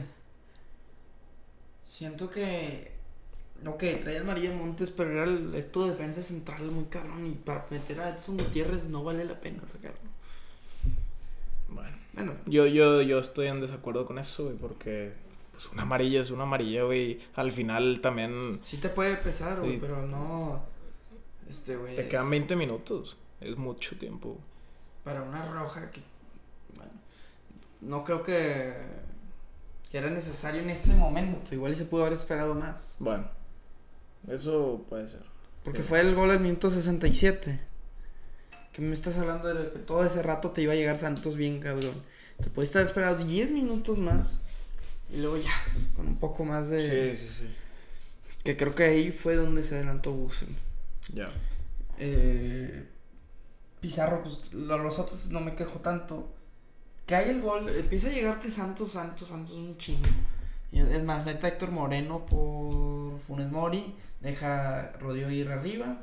siento 1.82 2.30
que 2.30 2.92
ok, 3.64 3.84
traías 4.02 4.24
María 4.24 4.52
Montes, 4.52 4.90
pero 4.90 5.10
era 5.10 5.24
el, 5.24 5.54
es 5.54 5.70
tu 5.70 5.86
defensa 5.86 6.22
central 6.22 6.70
muy 6.70 6.84
cabrón 6.84 7.26
y 7.26 7.32
para 7.32 7.66
meter 7.70 8.00
a 8.00 8.10
Edson 8.10 8.36
Gutiérrez 8.36 8.86
no 8.86 9.02
vale 9.04 9.24
la 9.24 9.40
pena 9.40 9.62
sacarlo. 9.64 9.98
Bueno. 11.68 11.96
Bueno, 12.12 12.32
Yo, 12.46 12.66
yo, 12.66 13.02
yo 13.02 13.18
estoy 13.18 13.48
en 13.48 13.60
desacuerdo 13.60 14.06
con 14.06 14.18
eso, 14.18 14.44
güey, 14.44 14.56
porque 14.56 15.12
pues 15.52 15.66
una 15.72 15.82
amarilla 15.82 16.20
es 16.20 16.30
una 16.30 16.44
amarilla, 16.44 16.84
güey. 16.84 17.20
Al 17.34 17.52
final 17.52 18.00
también 18.00 18.60
sí 18.64 18.78
te 18.78 18.88
puede 18.88 19.16
pesar, 19.16 19.60
güey, 19.60 19.78
pero 19.78 20.06
no 20.06 20.62
este 21.48 21.76
güey 21.76 21.94
te 21.94 22.02
es 22.02 22.08
quedan 22.08 22.30
20 22.30 22.56
minutos. 22.56 23.16
Es 23.40 23.56
mucho 23.56 23.96
tiempo. 23.98 24.38
para 25.04 25.22
una 25.22 25.44
roja 25.46 25.90
que 25.90 26.00
bueno, 26.74 26.92
no 27.82 28.02
creo 28.02 28.22
que 28.22 28.74
que 29.90 29.98
era 29.98 30.10
necesario 30.10 30.62
en 30.62 30.70
ese 30.70 30.94
momento, 30.94 31.54
igual 31.54 31.72
y 31.72 31.76
se 31.76 31.84
pudo 31.84 32.02
haber 32.02 32.14
esperado 32.14 32.54
más. 32.54 32.96
Bueno, 32.98 33.28
eso 34.28 34.84
puede 34.88 35.06
ser. 35.08 35.22
Porque 35.64 35.82
Sí. 35.82 35.88
fue 35.88 36.00
el 36.00 36.14
gol 36.14 36.30
al 36.30 36.40
minuto 36.40 36.70
67. 36.70 37.60
Que 38.72 38.82
me 38.82 38.92
estás 38.94 39.16
hablando 39.18 39.52
de 39.52 39.72
que 39.72 39.78
todo 39.80 40.04
ese 40.04 40.22
rato 40.22 40.50
te 40.50 40.62
iba 40.62 40.72
a 40.72 40.76
llegar 40.76 40.98
Santos 40.98 41.36
bien, 41.36 41.60
cabrón. 41.60 41.94
Te 42.42 42.50
pudiste 42.50 42.78
haber 42.78 42.88
esperado 42.88 43.16
10 43.24 43.50
minutos 43.50 43.98
más. 43.98 44.32
Y 45.12 45.18
luego 45.18 45.36
ya, 45.38 45.50
con 45.94 46.06
un 46.08 46.16
poco 46.18 46.44
más 46.44 46.68
de... 46.68 47.16
Sí, 47.16 47.26
sí, 47.26 47.34
sí. 47.38 47.46
Que 48.44 48.56
creo 48.56 48.74
que 48.74 48.84
ahí 48.84 49.10
fue 49.12 49.34
donde 49.36 49.62
se 49.62 49.76
adelantó 49.76 50.12
Busen. 50.12 50.54
Ya. 51.12 51.28
Eh, 51.98 52.86
Pizarro, 53.80 54.22
pues 54.22 54.52
lo- 54.52 54.78
los 54.78 54.98
otros 54.98 55.28
no 55.30 55.40
me 55.40 55.54
quejo 55.54 55.78
tanto. 55.80 56.28
Que 57.06 57.14
hay 57.14 57.30
el 57.30 57.40
gol, 57.40 57.68
empieza 57.68 58.08
a 58.08 58.12
llegarte 58.12 58.50
Santos, 58.50 58.90
Santos, 58.92 59.28
Santos 59.28 59.54
un 59.54 59.76
chingo. 59.78 60.08
Es 60.72 61.02
más, 61.04 61.24
mete 61.24 61.46
a 61.46 61.50
Héctor 61.50 61.70
Moreno 61.70 62.26
por 62.26 63.05
Funes 63.18 63.50
Mori, 63.50 63.94
deja 64.20 64.80
a 64.80 64.92
Rodrigo 64.98 65.30
ir 65.30 65.48
arriba. 65.50 66.02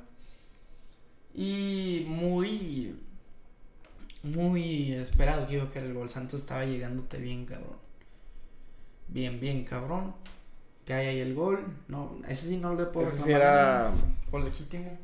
Y 1.34 2.05
muy, 2.08 2.96
muy 4.24 4.93
esperado 4.93 5.48
que 5.48 5.55
iba 5.55 5.63
a 5.63 5.70
caer 5.70 5.88
el 5.88 5.93
gol. 5.93 6.10
Santos 6.10 6.41
estaba 6.41 6.63
llegándote 6.65 7.17
bien, 7.17 7.46
cabrón. 7.46 7.77
Bien, 9.08 9.39
bien, 9.39 9.63
cabrón. 9.63 10.13
Que 10.86 10.93
hay 10.93 11.08
ahí 11.08 11.20
el 11.20 11.34
gol. 11.34 11.65
No, 11.88 12.17
ese 12.27 12.48
sí 12.48 12.58
no 12.58 12.75
le 12.75 12.86
puedo 12.86 13.08
Ese 13.08 13.17
sí 13.24 13.32
era. 13.32 13.91
Gol 14.32 14.46
legítimo. 14.46 14.98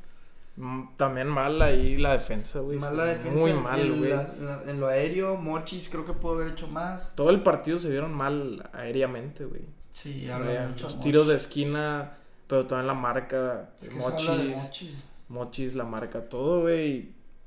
mm, 0.58 0.96
también 0.98 1.28
mal 1.28 1.62
ahí 1.62 1.98
la 1.98 2.12
defensa, 2.14 2.60
güey. 2.60 2.78
Mala 2.80 3.06
defensa. 3.06 3.38
Muy 3.40 3.54
mal, 3.54 3.90
güey. 3.98 4.10
la- 4.12 4.24
en 4.38 4.46
la- 4.46 4.64
en 4.72 4.80
lo 4.80 4.88
aéreo, 4.88 5.38
Mochis 5.38 5.90
creo 5.90 6.06
que 6.06 6.14
pudo 6.14 6.34
haber 6.34 6.50
hecho 6.50 6.68
más. 6.68 7.16
Todo 7.16 7.30
el 7.30 7.42
partido 7.42 7.78
se 7.78 7.90
vieron 7.90 8.14
mal 8.14 8.70
aéreamente, 8.74 9.46
güey. 9.46 9.62
Sí, 10.02 10.30
habla 10.30 10.48
Vaya, 10.48 10.68
mucho. 10.68 10.84
Los 10.86 10.96
Mochis. 10.96 11.04
tiros 11.04 11.28
de 11.28 11.36
esquina, 11.36 12.18
pero 12.48 12.66
también 12.68 12.88
la 12.88 12.94
marca. 12.94 13.70
Es 13.82 13.90
que 13.90 14.00
se 14.00 14.06
habla 14.08 14.38
de 14.38 14.44
Mochis. 14.50 14.64
Mochis. 14.64 15.06
Mochis, 15.30 15.76
la 15.76 15.84
marca, 15.84 16.28
todo, 16.30 16.62
güey. 16.62 16.98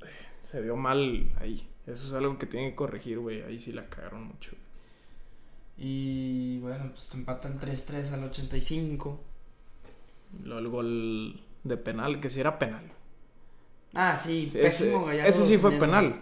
eh, 0.02 0.06
Se 0.42 0.60
vio 0.60 0.76
mal 0.76 1.32
ahí. 1.40 1.68
Eso 1.86 2.06
es 2.06 2.12
algo 2.12 2.38
que 2.38 2.46
tienen 2.46 2.70
que 2.70 2.76
corregir, 2.76 3.18
güey. 3.18 3.42
Ahí 3.42 3.58
sí 3.58 3.72
la 3.72 3.86
cagaron 3.88 4.24
mucho. 4.24 4.52
Y 5.78 6.58
bueno, 6.60 6.90
pues 6.92 7.08
te 7.08 7.16
empata 7.16 7.48
el 7.48 7.58
3-3 7.58 8.12
al 8.12 8.24
85. 8.24 9.20
Lo 10.44 10.58
el 10.58 10.68
gol 10.68 11.40
de 11.64 11.76
penal, 11.76 12.20
que 12.20 12.30
sí 12.30 12.40
era 12.40 12.58
penal. 12.58 12.84
Ah, 13.94 14.16
sí, 14.16 14.48
Sí, 14.50 14.58
pésimo 14.58 14.98
ese, 14.98 15.06
Gallardo. 15.06 15.28
ese 15.30 15.44
sí 15.44 15.58
fue 15.58 15.72
penal. 15.72 16.20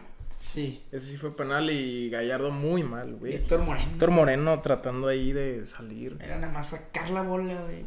Sí. 0.53 0.83
Ese 0.91 1.07
sí 1.13 1.17
fue 1.17 1.37
penal 1.37 1.71
y 1.71 2.11
Gallardo 2.11 2.51
muy 2.51 2.83
mal, 2.83 3.15
güey. 3.15 3.35
Héctor 3.35 3.61
Moreno. 3.61 3.91
Héctor 3.93 4.11
Moreno 4.11 4.61
tratando 4.61 5.07
ahí 5.09 5.33
de 5.33 5.65
salir. 5.65 6.19
Era 6.21 6.39
nada 6.39 6.53
más 6.53 6.71
sacar 6.71 7.11
la 7.11 7.23
bola, 7.23 7.61
güey. 7.63 7.85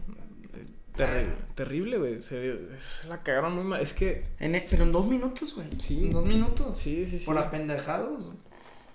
Terri- 0.95 1.33
terrible, 1.55 1.97
güey. 1.97 2.21
Se, 2.21 2.77
se 2.79 3.07
la 3.07 3.23
cagaron 3.23 3.55
muy 3.55 3.63
mal. 3.63 3.81
Es 3.81 3.93
que. 3.93 4.25
En 4.39 4.53
e- 4.55 4.65
pero 4.69 4.83
en 4.83 4.91
dos 4.91 5.05
minutos, 5.07 5.55
güey. 5.55 5.67
Sí. 5.79 6.05
En 6.05 6.13
dos 6.13 6.25
minutos. 6.25 6.77
Sí, 6.77 7.05
sí, 7.07 7.19
sí. 7.19 7.25
Por 7.25 7.37
apendejados. 7.37 8.27
güey. 8.27 8.37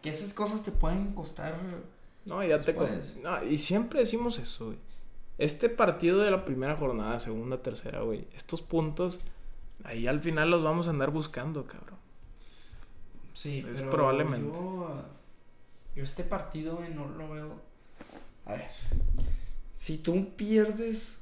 Que 0.00 0.10
esas 0.10 0.32
cosas 0.32 0.62
te 0.62 0.70
pueden 0.70 1.12
costar. 1.12 1.56
No, 2.24 2.42
ya 2.44 2.60
te 2.60 2.72
Después. 2.72 2.92
cosas. 2.92 3.16
No, 3.16 3.44
y 3.44 3.58
siempre 3.58 3.98
decimos 4.00 4.38
eso, 4.38 4.66
güey. 4.66 4.78
Este 5.38 5.68
partido 5.68 6.18
de 6.20 6.30
la 6.30 6.44
primera 6.44 6.76
jornada, 6.76 7.18
segunda, 7.20 7.62
tercera, 7.62 8.02
güey. 8.02 8.26
Estos 8.36 8.62
puntos, 8.62 9.20
ahí 9.84 10.06
al 10.06 10.20
final 10.20 10.50
los 10.50 10.62
vamos 10.62 10.86
a 10.86 10.90
andar 10.90 11.10
buscando, 11.10 11.64
cabrón. 11.66 11.97
Sí, 13.38 13.64
Es 13.70 13.78
pero 13.78 13.90
probablemente. 13.92 14.48
Yo, 14.52 15.04
yo 15.94 16.02
este 16.02 16.24
partido, 16.24 16.76
güey, 16.76 16.92
no 16.92 17.06
lo 17.06 17.30
veo. 17.30 17.60
A 18.46 18.52
ver. 18.54 18.70
Si 19.76 19.98
tú 19.98 20.34
pierdes 20.34 21.20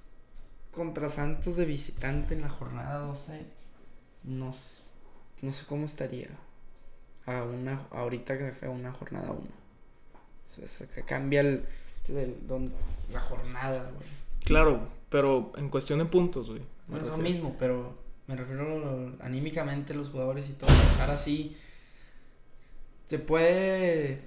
contra 0.73 1.11
Santos 1.11 1.57
de 1.57 1.67
visitante 1.67 2.33
en 2.35 2.41
la 2.41 2.49
jornada 2.49 3.01
12, 3.01 3.45
no, 4.25 4.49
s- 4.49 4.81
no 5.43 5.53
sé 5.53 5.67
cómo 5.67 5.85
estaría. 5.85 6.29
A 7.27 7.43
una, 7.43 7.87
ahorita 7.91 8.39
que 8.39 8.53
fue 8.53 8.69
una 8.69 8.93
jornada 8.93 9.33
1. 9.33 9.41
O 10.63 10.67
sea, 10.67 10.87
que 10.89 11.03
cambia 11.03 11.41
el, 11.43 11.67
el- 12.09 12.47
don- 12.47 12.73
la 13.13 13.21
jornada, 13.21 13.91
güey. 13.95 14.09
Claro, 14.45 14.89
pero 15.11 15.53
en 15.57 15.69
cuestión 15.69 15.99
de 15.99 16.07
puntos, 16.07 16.49
güey. 16.49 16.63
No 16.89 16.97
me 16.97 17.03
es 17.03 17.09
lo 17.09 17.19
mismo, 17.19 17.55
pero 17.59 17.95
me 18.27 18.37
refiero 18.37 19.13
anímicamente 19.21 19.93
los 19.93 20.09
jugadores 20.09 20.49
y 20.49 20.55
todo. 20.55 20.71
Pasar 20.89 21.11
así 21.11 21.55
te 23.09 23.19
puede 23.19 24.23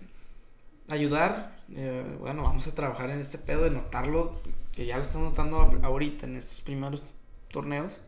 ayudar. 0.89 1.57
eh, 1.75 2.03
bueno, 2.19 2.41
vamos 2.43 2.65
a 2.67 2.74
trabajar 2.74 3.09
en 3.12 3.19
este 3.19 3.38
pedo 3.38 3.63
de 3.63 3.69
notarlo, 3.69 4.41
que 4.74 4.86
ya 4.88 4.98
lo 4.98 5.03
estamos 5.03 5.29
notando 5.29 5.57
ahorita 5.83 6.25
en 6.25 6.36
estos 6.36 6.62
primeros 6.62 7.03
torneos. 7.51 8.00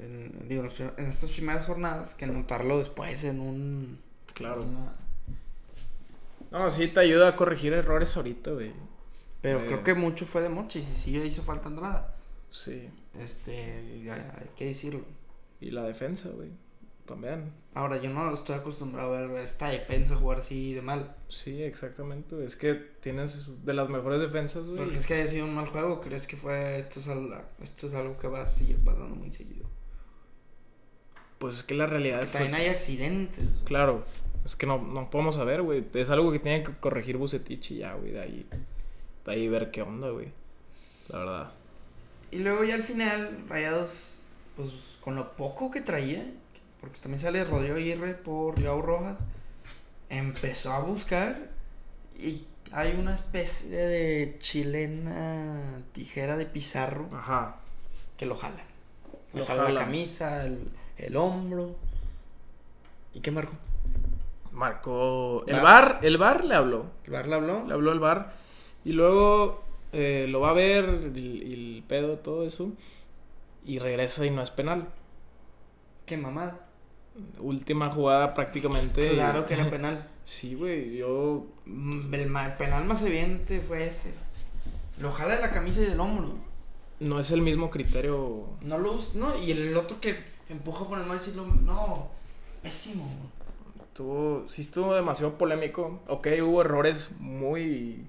En, 0.00 0.48
digo, 0.48 0.64
en 0.96 1.06
estas 1.06 1.30
primeras 1.30 1.66
jornadas, 1.66 2.14
que 2.14 2.26
notarlo 2.26 2.78
después 2.78 3.22
en 3.24 3.38
un. 3.40 3.98
Claro. 4.34 4.62
una- 4.64 4.96
No, 6.50 6.70
sí 6.70 6.88
te 6.88 7.00
ayuda 7.00 7.28
a 7.28 7.36
corregir 7.36 7.72
errores 7.72 8.16
ahorita, 8.16 8.50
güey. 8.50 8.72
pero 9.40 9.60
Eh. 9.60 9.66
creo 9.66 9.84
que 9.84 9.94
mucho 9.94 10.24
fue 10.26 10.40
de 10.42 10.48
Mochis 10.48 10.88
y 10.88 10.92
sí 10.96 11.16
hizo 11.18 11.42
falta 11.42 11.68
Andrada. 11.68 12.14
Sí. 12.50 12.88
Este, 13.20 14.02
ya 14.04 14.14
hay 14.14 14.48
que 14.56 14.64
decirlo. 14.66 15.02
Y 15.60 15.70
la 15.70 15.82
defensa, 15.84 16.30
güey. 16.30 16.48
También. 17.06 17.52
Ahora, 17.74 18.00
yo 18.00 18.08
no 18.10 18.32
estoy 18.32 18.54
acostumbrado 18.56 19.14
a 19.14 19.20
ver 19.20 19.30
esta 19.42 19.68
defensa 19.68 20.16
jugar 20.16 20.38
así 20.38 20.72
de 20.74 20.80
mal. 20.80 21.14
Sí, 21.28 21.62
exactamente. 21.62 22.42
Es 22.44 22.56
que 22.56 22.74
tienes 22.74 23.64
de 23.64 23.74
las 23.74 23.88
mejores 23.90 24.20
defensas, 24.20 24.64
¿No 24.66 24.76
güey. 24.76 24.88
crees 24.90 25.06
que 25.06 25.14
haya 25.14 25.26
sido 25.26 25.44
un 25.44 25.54
mal 25.54 25.66
juego? 25.66 26.00
¿Crees 26.00 26.26
que 26.26 26.36
fue 26.36 26.78
esto 26.78 27.00
es, 27.00 27.08
al- 27.08 27.44
esto 27.62 27.88
es 27.88 27.94
algo 27.94 28.16
que 28.18 28.28
va 28.28 28.42
a 28.42 28.46
seguir 28.46 28.78
pasando 28.84 29.14
muy 29.16 29.30
seguido? 29.32 29.68
Pues 31.38 31.56
es 31.56 31.62
que 31.62 31.74
la 31.74 31.86
realidad 31.86 32.20
Que 32.20 32.26
fue- 32.26 32.40
también 32.40 32.54
hay 32.62 32.68
accidentes. 32.68 33.60
Claro, 33.64 34.04
es 34.44 34.56
que 34.56 34.66
no, 34.66 34.78
no 34.80 35.10
podemos 35.10 35.34
saber, 35.34 35.62
güey. 35.62 35.84
Es 35.94 36.10
algo 36.10 36.32
que 36.32 36.38
tiene 36.38 36.62
que 36.62 36.72
corregir 36.78 37.16
Bucetich 37.16 37.72
y 37.72 37.78
ya, 37.78 37.94
güey. 37.94 38.12
De 38.12 38.20
ahí, 38.20 38.46
de 39.26 39.32
ahí 39.32 39.48
ver 39.48 39.70
qué 39.70 39.82
onda, 39.82 40.08
güey. 40.10 40.28
La 41.08 41.18
verdad. 41.18 41.52
Y 42.30 42.38
luego 42.38 42.64
ya 42.64 42.76
al 42.76 42.82
final, 42.82 43.44
Rayados, 43.48 44.18
pues 44.56 44.70
con 45.00 45.16
lo 45.16 45.36
poco 45.36 45.70
que 45.70 45.80
traía, 45.82 46.24
porque 46.84 47.00
también 47.00 47.20
sale 47.20 47.42
Rodrigo 47.44 47.76
Aguirre 47.76 48.14
por 48.14 48.62
Joao 48.62 48.82
Rojas, 48.82 49.24
empezó 50.10 50.72
a 50.72 50.80
buscar 50.80 51.50
y 52.18 52.44
hay 52.72 52.92
una 52.98 53.14
especie 53.14 53.70
de 53.70 54.36
chilena 54.38 55.82
tijera 55.92 56.36
de 56.36 56.46
Pizarro 56.46 57.08
Ajá. 57.12 57.56
que 58.16 58.26
lo 58.26 58.36
jalan. 58.36 58.66
Lo, 59.32 59.40
Lo 59.40 59.46
jala 59.46 59.62
la 59.62 59.68
jalan. 59.68 59.84
camisa, 59.86 60.44
el, 60.44 60.68
el 60.98 61.16
hombro. 61.16 61.74
¿Y 63.14 63.20
qué 63.20 63.30
marcó? 63.30 63.54
Marcó. 64.52 65.44
El 65.46 65.60
bar, 65.60 66.00
el 66.02 66.18
bar 66.18 66.44
le 66.44 66.54
habló. 66.54 66.86
¿El 67.04 67.12
bar 67.12 67.26
le 67.26 67.34
habló? 67.34 67.64
Le 67.66 67.74
habló 67.74 67.92
el 67.92 67.98
bar. 68.00 68.34
Y 68.84 68.92
luego 68.92 69.64
eh, 69.92 70.26
lo 70.28 70.40
va 70.40 70.50
a 70.50 70.54
ver 70.54 71.10
y 71.16 71.52
el 71.76 71.84
pedo, 71.88 72.18
todo 72.18 72.46
eso. 72.46 72.70
Y 73.64 73.78
regresa 73.78 74.24
y 74.26 74.30
no 74.30 74.42
es 74.42 74.50
penal. 74.50 74.88
Qué 76.06 76.16
mamada. 76.16 76.60
Última 77.38 77.90
jugada 77.90 78.34
prácticamente. 78.34 79.10
Claro 79.10 79.46
que 79.46 79.54
era 79.54 79.70
penal. 79.70 80.08
Sí, 80.24 80.54
güey. 80.54 80.96
Yo. 80.96 81.46
Mm, 81.66 82.12
El, 82.14 82.32
penal 82.56 82.84
más 82.84 83.02
evidente 83.02 83.60
fue 83.60 83.86
ese. 83.86 84.14
Lo 84.98 85.12
jala 85.12 85.36
de 85.36 85.42
la 85.42 85.50
camisa 85.50 85.80
y 85.82 85.86
del 85.86 86.00
hombro. 86.00 86.34
No 87.00 87.18
es 87.18 87.30
el 87.30 87.42
mismo 87.42 87.70
criterio. 87.70 88.46
No 88.62 88.78
lo 88.78 88.92
us- 88.92 89.14
No, 89.14 89.36
y 89.42 89.50
el 89.50 89.76
otro 89.76 90.00
que 90.00 90.18
empuja 90.48 90.86
por 90.86 90.98
el 90.98 91.20
sí 91.20 91.32
lo. 91.34 91.44
No. 91.46 92.08
Pésimo. 92.62 93.06
Estuvo, 93.82 94.44
sí 94.48 94.62
estuvo 94.62 94.94
demasiado 94.94 95.36
polémico. 95.38 96.00
Ok, 96.08 96.28
hubo 96.42 96.62
errores 96.62 97.10
muy, 97.20 98.06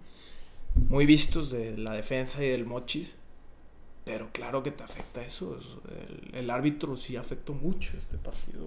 muy 0.90 1.06
vistos 1.06 1.52
de 1.52 1.78
la 1.78 1.94
defensa 1.94 2.44
y 2.44 2.50
del 2.50 2.66
Mochis. 2.66 3.16
Pero 4.06 4.30
claro 4.32 4.62
que 4.64 4.72
te 4.72 4.84
afecta 4.84 5.22
eso. 5.24 5.58
es- 5.58 5.68
El, 6.32 6.36
el 6.36 6.50
árbitro 6.50 6.96
sí 6.96 7.18
afectó 7.18 7.54
mucho 7.54 7.98
este 7.98 8.18
partido. 8.18 8.66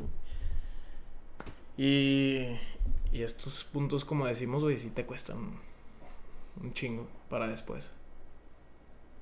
Y, 1.76 2.46
y 3.12 3.22
estos 3.22 3.64
puntos, 3.64 4.04
como 4.04 4.26
decimos, 4.26 4.62
güey, 4.64 4.78
sí 4.78 4.90
te 4.90 5.06
cuestan 5.06 5.52
un 6.60 6.72
chingo 6.72 7.06
para 7.28 7.46
después. 7.46 7.90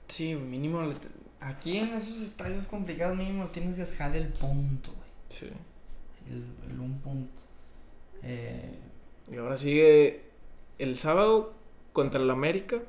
Sí, 0.09 0.35
mínimo. 0.35 0.83
Aquí 1.41 1.77
en 1.79 1.89
esos 1.95 2.23
estadios 2.23 2.67
complicados, 2.67 3.17
mínimo 3.17 3.49
tienes 3.49 3.75
que 3.75 3.85
dejar 3.85 4.17
el 4.17 4.29
punto, 4.29 4.93
güey. 4.93 5.09
Sí. 5.29 5.51
El, 6.31 6.45
el 6.73 6.81
un 6.81 6.99
punto. 7.01 7.43
Eh, 8.23 8.79
Y 9.31 9.37
ahora 9.37 9.59
sigue 9.59 10.23
el 10.79 10.97
sábado 10.97 11.53
contra 11.93 12.23
el 12.23 12.31
América. 12.31 12.81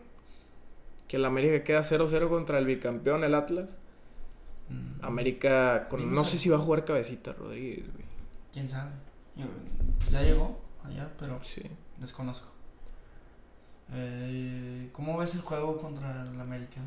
Que 1.07 1.15
el 1.17 1.25
América 1.25 1.63
queda 1.63 1.81
0-0 1.83 2.27
contra 2.29 2.59
el 2.59 2.65
bicampeón, 2.65 3.23
el 3.23 3.33
Atlas. 3.35 3.77
mm, 4.69 5.05
América 5.05 5.87
con. 5.89 6.13
No 6.13 6.23
sé 6.25 6.37
si 6.37 6.49
va 6.49 6.57
a 6.57 6.59
jugar 6.59 6.83
cabecita 6.85 7.31
Rodríguez, 7.33 7.85
güey. 7.93 8.05
¿Quién 8.51 8.67
sabe? 8.67 8.91
Ya 10.09 10.21
llegó 10.23 10.59
allá, 10.83 11.09
pero 11.19 11.39
Sí. 11.43 11.61
desconozco. 11.97 12.47
Eh, 13.93 14.89
¿Cómo 14.91 15.17
ves 15.17 15.33
el 15.35 15.41
juego 15.41 15.77
contra 15.77 16.23
el 16.29 16.39
América? 16.41 16.81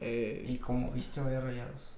Eh, 0.00 0.44
¿Y 0.48 0.56
cómo 0.58 0.90
viste 0.90 1.20
hoy 1.20 1.34
a 1.34 1.40
Rayados? 1.40 1.92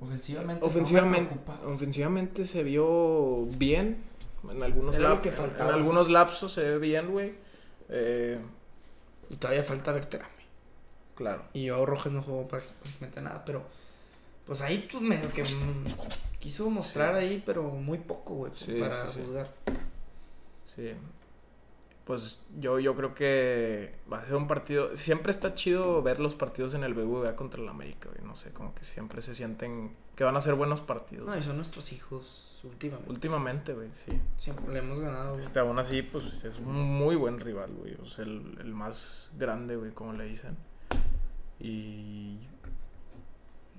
Ofensivamente. 0.00 0.60
no 0.60 0.66
me 0.66 0.72
ofensivamente, 0.72 1.34
preocupa. 1.36 1.68
ofensivamente 1.68 2.44
se 2.44 2.62
vio 2.62 3.46
bien. 3.58 3.98
En 4.50 4.62
algunos, 4.62 4.96
lap- 4.98 5.20
que 5.20 5.28
en- 5.30 5.34
faltaba. 5.34 5.70
en 5.70 5.76
algunos 5.76 6.08
lapsos 6.08 6.52
se 6.54 6.62
ve 6.62 6.78
bien, 6.78 7.10
güey. 7.10 7.34
Eh, 7.90 8.38
Y 9.30 9.36
todavía 9.36 9.62
falta 9.62 9.92
Berterame. 9.92 10.30
claro. 11.14 11.44
Y 11.54 11.64
yo 11.64 11.86
Rojas 11.86 12.12
no 12.12 12.22
jugó 12.22 12.46
práct- 12.48 12.72
prácticamente 12.72 13.20
nada, 13.22 13.44
pero 13.44 13.62
pues 14.44 14.60
ahí 14.62 14.88
pues 14.90 15.02
medio 15.02 15.30
que 15.30 15.44
mm, 15.44 15.84
quiso 16.40 16.68
mostrar 16.70 17.14
ahí, 17.14 17.42
pero 17.46 17.62
muy 17.62 17.98
poco, 17.98 18.34
güey, 18.34 18.52
Sí, 18.56 18.78
para 18.80 19.06
sí. 19.10 19.20
juzgar. 19.24 19.50
Sí. 20.64 20.92
Pues 22.04 22.40
yo, 22.58 22.80
yo 22.80 22.96
creo 22.96 23.14
que 23.14 23.94
va 24.12 24.18
a 24.18 24.24
ser 24.24 24.34
un 24.34 24.48
partido. 24.48 24.96
Siempre 24.96 25.30
está 25.30 25.54
chido 25.54 26.02
ver 26.02 26.18
los 26.18 26.34
partidos 26.34 26.74
en 26.74 26.82
el 26.82 26.94
BBVA 26.94 27.36
contra 27.36 27.62
el 27.62 27.68
América, 27.68 28.08
güey. 28.12 28.26
No 28.26 28.34
sé, 28.34 28.52
como 28.52 28.74
que 28.74 28.84
siempre 28.84 29.22
se 29.22 29.34
sienten 29.34 29.94
que 30.16 30.24
van 30.24 30.36
a 30.36 30.40
ser 30.40 30.54
buenos 30.54 30.80
partidos. 30.80 31.26
No, 31.26 31.36
y 31.38 31.42
son 31.42 31.56
nuestros 31.56 31.92
hijos 31.92 32.60
últimamente. 32.64 33.10
Últimamente, 33.10 33.74
güey, 33.74 33.90
sí. 33.92 34.20
Siempre 34.36 34.72
le 34.72 34.80
hemos 34.80 35.00
ganado. 35.00 35.30
güey. 35.30 35.40
Este, 35.40 35.60
aún 35.60 35.78
así, 35.78 36.02
pues 36.02 36.42
es 36.44 36.58
un 36.58 36.72
muy 36.74 37.14
buen 37.16 37.38
rival, 37.38 37.70
güey. 37.74 37.94
O 38.02 38.06
sea, 38.06 38.24
el, 38.24 38.58
el 38.60 38.74
más 38.74 39.30
grande, 39.38 39.76
güey, 39.76 39.92
como 39.92 40.12
le 40.14 40.24
dicen. 40.24 40.56
Y 41.58 42.38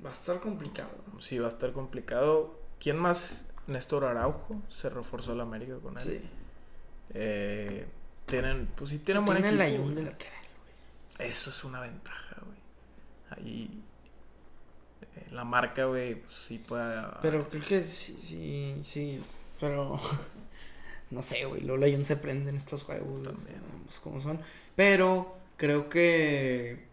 Va 0.04 0.10
a 0.10 0.14
estar 0.14 0.40
complicado. 0.40 0.90
sí, 1.20 1.38
va 1.38 1.46
a 1.48 1.50
estar 1.50 1.72
complicado. 1.74 2.60
¿Quién 2.80 2.98
más? 2.98 3.48
Néstor 3.68 4.04
Araujo 4.06 4.60
se 4.70 4.90
reforzó 4.90 5.34
el 5.34 5.42
América 5.42 5.76
con 5.78 5.98
él. 5.98 6.04
Sí. 6.04 6.22
Eh, 7.14 7.86
tienen, 8.32 8.68
pues 8.76 8.90
sí, 8.90 9.00
tienen 9.00 9.26
buen 9.26 9.44
Tiene 9.44 9.68
equipo. 9.68 9.90
la 9.90 10.02
lateral. 10.02 10.46
Eso 11.20 11.50
es 11.50 11.64
una 11.66 11.82
ventaja, 11.82 12.38
güey. 12.42 12.58
Ahí 13.30 13.84
eh, 15.02 15.28
la 15.32 15.44
marca, 15.44 15.86
güey, 15.86 16.16
pues 16.16 16.34
sí 16.34 16.58
puede. 16.58 17.04
Pero 17.22 17.50
creo 17.50 17.66
que 17.66 17.84
sí, 17.84 18.18
sí, 18.24 18.82
sí. 18.84 19.24
Pero 19.60 20.00
no 21.12 21.22
sé, 21.22 21.44
güey. 21.46 21.62
Lola 21.62 21.88
Ayun 21.88 22.06
se 22.06 22.16
prende 22.16 22.50
en 22.50 22.56
estos 22.56 22.84
juegos. 22.84 23.24
También. 23.24 23.62
Pues 23.86 24.00
como 24.00 24.22
son. 24.22 24.40
Pero 24.76 25.38
creo 25.58 25.90
que 25.90 26.86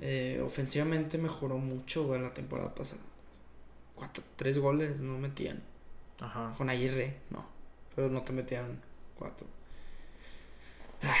eh, 0.00 0.42
ofensivamente 0.44 1.18
mejoró 1.18 1.58
mucho 1.58 2.04
güey, 2.04 2.20
la 2.20 2.34
temporada 2.34 2.74
pasada. 2.74 3.00
Cuatro, 3.94 4.24
tres 4.34 4.58
goles 4.58 4.98
no 4.98 5.18
metían. 5.18 5.62
Ajá. 6.20 6.52
Con 6.58 6.68
Aguirre, 6.68 7.20
no. 7.30 7.46
Pero 7.94 8.10
no 8.10 8.22
te 8.22 8.32
metían 8.32 8.80
Ah, 11.02 11.14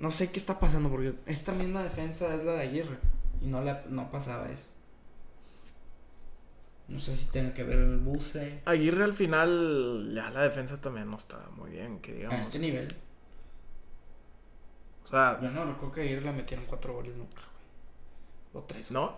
No 0.00 0.10
sé 0.10 0.30
qué 0.30 0.38
está 0.38 0.58
pasando 0.60 0.88
porque 0.90 1.14
esta 1.26 1.52
misma 1.52 1.82
defensa 1.82 2.34
es 2.34 2.44
la 2.44 2.52
de 2.52 2.62
Aguirre. 2.62 2.98
Y 3.40 3.46
no, 3.46 3.60
la, 3.62 3.82
no 3.88 4.10
pasaba 4.10 4.48
eso. 4.48 4.66
No 6.88 7.00
sé 7.00 7.14
si 7.16 7.26
tenga 7.26 7.52
que 7.52 7.64
ver 7.64 7.78
el 7.78 7.98
buce. 7.98 8.62
Aguirre 8.64 9.04
al 9.04 9.14
final, 9.14 10.12
ya 10.14 10.30
la 10.30 10.42
defensa 10.42 10.80
también 10.80 11.10
no 11.10 11.16
está 11.16 11.38
muy 11.56 11.70
bien, 11.70 11.98
que 12.00 12.12
A 12.12 12.14
digamos. 12.14 12.40
este 12.40 12.58
nivel. 12.60 12.94
O 15.04 15.08
sea, 15.08 15.40
Yo 15.40 15.50
no 15.50 15.64
recuerdo 15.64 15.92
que 15.92 16.00
Aguirre 16.02 16.22
la 16.22 16.32
metieron 16.32 16.64
cuatro 16.66 16.94
goles 16.94 17.16
nunca, 17.16 17.42
güey. 18.52 18.62
O 18.62 18.66
tres. 18.66 18.90
¿no? 18.90 19.16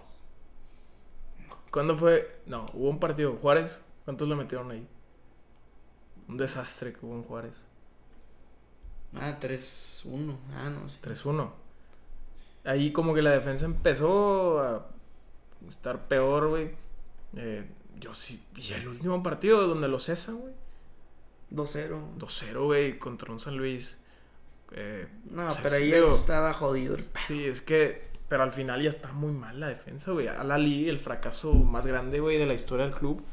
¿Cuándo 1.70 1.96
fue? 1.98 2.40
No, 2.46 2.66
hubo 2.72 2.88
un 2.88 2.98
partido. 2.98 3.36
Juárez, 3.36 3.80
¿cuántos 4.04 4.26
le 4.28 4.34
metieron 4.34 4.70
ahí? 4.70 4.86
Un 6.28 6.36
desastre 6.38 6.92
que 6.94 7.04
hubo 7.04 7.14
en 7.16 7.22
Juárez. 7.24 7.64
Ah, 9.14 9.38
3-1. 9.40 10.36
Ah, 10.54 10.70
no, 10.70 10.88
sí. 10.88 10.96
3-1. 11.02 11.50
Ahí 12.64 12.92
como 12.92 13.14
que 13.14 13.22
la 13.22 13.30
defensa 13.30 13.64
empezó 13.64 14.60
a 14.60 14.86
estar 15.68 16.06
peor, 16.08 16.48
güey. 16.48 16.70
Eh, 17.36 17.64
yo 17.98 18.12
sí. 18.14 18.42
Y 18.56 18.72
el 18.74 18.88
último 18.88 19.22
partido 19.22 19.66
donde 19.66 19.88
lo 19.88 19.98
cesan, 19.98 20.38
güey. 20.38 20.52
2-0. 21.50 21.98
2-0, 22.18 22.64
güey, 22.64 22.98
contra 22.98 23.32
un 23.32 23.40
San 23.40 23.56
Luis. 23.56 23.98
Eh, 24.72 25.08
No, 25.30 25.50
sea, 25.50 25.62
pero 25.62 25.76
ahí 25.76 25.90
digo, 25.90 26.14
estaba 26.14 26.52
jodido 26.52 26.94
el 26.96 27.04
pe- 27.04 27.20
Sí, 27.28 27.44
es 27.46 27.60
que. 27.62 28.06
Pero 28.28 28.42
al 28.42 28.52
final 28.52 28.82
ya 28.82 28.90
está 28.90 29.12
muy 29.14 29.32
mal 29.32 29.58
la 29.58 29.68
defensa, 29.68 30.10
güey. 30.12 30.28
Al 30.28 30.50
Ali, 30.50 30.90
el 30.90 30.98
fracaso 30.98 31.54
más 31.54 31.86
grande, 31.86 32.20
güey, 32.20 32.36
de 32.36 32.44
la 32.44 32.52
historia 32.52 32.84
del 32.84 32.94
club. 32.94 33.24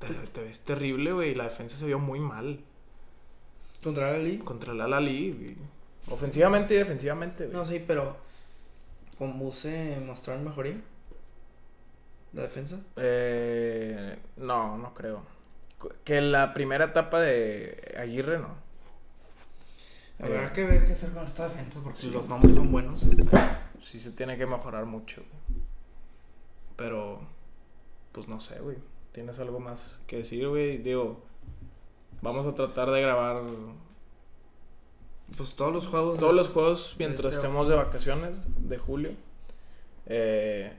Te, 0.00 0.08
te 0.12 0.42
ves 0.42 0.60
terrible, 0.64 1.12
güey. 1.12 1.36
La 1.36 1.44
defensa 1.44 1.76
se 1.78 1.86
vio 1.86 2.00
muy 2.00 2.18
mal. 2.18 2.58
Contra 3.82 4.12
la 4.12 4.18
Liga. 4.18 4.44
Contra 4.44 4.72
el 4.72 4.80
Ali, 4.92 5.32
güey. 5.32 5.56
Ofensivamente 6.10 6.74
y 6.74 6.78
defensivamente, 6.78 7.44
güey. 7.46 7.56
No, 7.56 7.64
sí, 7.66 7.82
pero. 7.86 8.16
Con 9.18 9.38
Buse 9.38 10.00
mostraron 10.06 10.44
mejoría. 10.44 10.80
La 12.32 12.42
defensa. 12.42 12.78
Eh, 12.96 14.18
no, 14.36 14.78
no 14.78 14.94
creo. 14.94 15.22
Que 16.04 16.20
la 16.20 16.52
primera 16.54 16.86
etapa 16.86 17.20
de 17.20 17.94
Aguirre, 17.98 18.38
no. 18.38 18.54
Habrá 20.22 20.46
Eh, 20.46 20.52
que 20.52 20.64
ver 20.64 20.84
qué 20.84 20.92
hacer 20.92 21.10
con 21.10 21.26
esta 21.26 21.48
defensa 21.48 21.80
porque 21.82 22.02
sí. 22.02 22.10
los 22.10 22.28
nombres 22.28 22.54
son 22.54 22.70
buenos. 22.70 23.04
Sí 23.82 23.98
se 23.98 24.12
tiene 24.12 24.36
que 24.36 24.46
mejorar 24.46 24.84
mucho, 24.84 25.22
güey. 25.22 25.62
Pero, 26.76 27.20
pues 28.12 28.28
no 28.28 28.38
sé, 28.40 28.58
güey. 28.60 28.76
¿Tienes 29.12 29.38
algo 29.38 29.58
más 29.60 30.00
que 30.06 30.18
decir, 30.18 30.46
güey? 30.48 30.78
Digo, 30.78 31.22
vamos 32.22 32.46
a 32.46 32.54
tratar 32.54 32.90
de 32.90 33.00
grabar 33.02 33.42
Pues 35.36 35.54
todos 35.54 35.72
los 35.72 35.86
juegos. 35.86 36.18
todos 36.18 36.34
los 36.34 36.48
juegos 36.48 36.96
mientras 36.98 37.32
este- 37.34 37.46
estemos 37.46 37.68
de 37.68 37.74
vacaciones 37.76 38.34
de 38.68 38.78
julio. 38.78 39.10
Eh, 40.06 40.72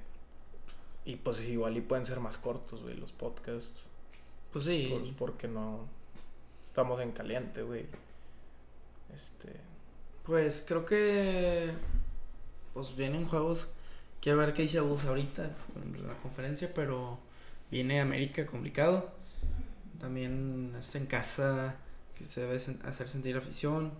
y 1.05 1.15
pues 1.15 1.39
igual 1.41 1.77
y 1.77 1.81
pueden 1.81 2.05
ser 2.05 2.19
más 2.19 2.37
cortos, 2.37 2.81
güey, 2.83 2.95
los 2.97 3.11
podcasts. 3.13 3.89
Pues 4.51 4.65
sí. 4.65 4.93
Pues 4.97 5.11
porque 5.11 5.47
no 5.47 5.85
estamos 6.67 6.99
en 7.01 7.11
caliente, 7.11 7.63
güey. 7.63 7.85
Este, 9.13 9.49
Pues 10.25 10.63
creo 10.67 10.85
que. 10.85 11.71
Pues 12.73 12.95
vienen 12.95 13.25
juegos. 13.25 13.67
Quiero 14.21 14.37
ver 14.37 14.53
qué 14.53 14.61
dice 14.61 14.79
Bus 14.81 15.05
ahorita 15.05 15.49
en 15.75 16.07
la 16.07 16.13
conferencia, 16.21 16.71
pero 16.75 17.17
viene 17.71 17.99
América 18.01 18.45
complicado. 18.45 19.09
También 20.01 20.75
está 20.79 20.97
en 20.97 21.05
casa, 21.05 21.77
que 22.17 22.25
se 22.25 22.41
debe 22.41 22.57
hacer 22.85 23.07
sentir 23.07 23.37
afición. 23.37 23.91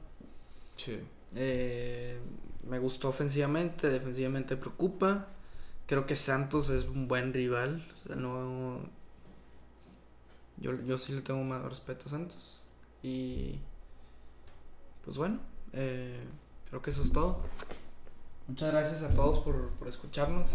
sí. 0.76 1.00
Eh, 1.34 2.20
me 2.68 2.78
gustó 2.78 3.10
ofensivamente, 3.10 3.90
defensivamente 3.90 4.58
preocupa. 4.58 5.28
Creo 5.88 6.06
que 6.06 6.16
Santos 6.16 6.70
es 6.70 6.84
un 6.84 7.08
buen 7.08 7.34
rival. 7.34 7.88
O 8.04 8.08
sea, 8.08 8.16
no. 8.16 8.80
Yo, 10.58 10.74
yo 10.84 10.98
sí 10.98 11.14
le 11.14 11.22
tengo 11.22 11.44
más 11.44 11.64
respeto 11.64 12.08
a 12.08 12.10
Santos. 12.10 12.60
Y. 13.04 13.60
Pues 15.06 15.18
bueno, 15.18 15.40
eh, 15.74 16.20
creo 16.70 16.82
que 16.82 16.90
eso 16.90 17.04
es 17.04 17.12
todo. 17.12 17.42
Muchas 18.48 18.72
gracias 18.72 19.04
a 19.04 19.14
todos 19.14 19.40
por, 19.40 19.70
por 19.72 19.88
escucharnos. 19.88 20.50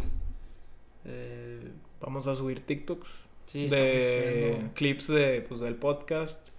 Eh, 1.05 1.73
Vamos 2.01 2.27
a 2.27 2.35
subir 2.35 2.65
TikToks 2.65 3.09
sí, 3.47 3.69
de 3.69 4.71
clips 4.75 5.09
de, 5.09 5.43
pues, 5.43 5.61
del 5.61 5.77
podcast. 5.77 6.51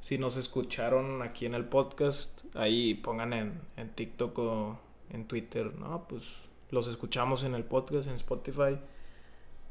Si 0.00 0.18
nos 0.18 0.36
escucharon 0.36 1.22
aquí 1.22 1.46
en 1.46 1.54
el 1.54 1.64
podcast, 1.64 2.42
ahí 2.54 2.94
pongan 2.94 3.32
en, 3.32 3.60
en 3.76 3.90
TikTok 3.90 4.38
o 4.38 4.78
en 5.10 5.26
Twitter, 5.26 5.74
¿no? 5.74 6.06
Pues 6.08 6.48
los 6.70 6.86
escuchamos 6.88 7.44
en 7.44 7.54
el 7.54 7.64
podcast, 7.64 8.08
en 8.08 8.14
Spotify. 8.14 8.78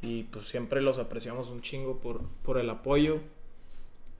Y 0.02 0.24
pues 0.24 0.48
siempre 0.48 0.82
los 0.82 1.00
apreciamos 1.00 1.50
un 1.50 1.62
chingo 1.62 2.00
por, 2.00 2.28
por 2.44 2.58
el 2.58 2.70
apoyo. 2.70 3.22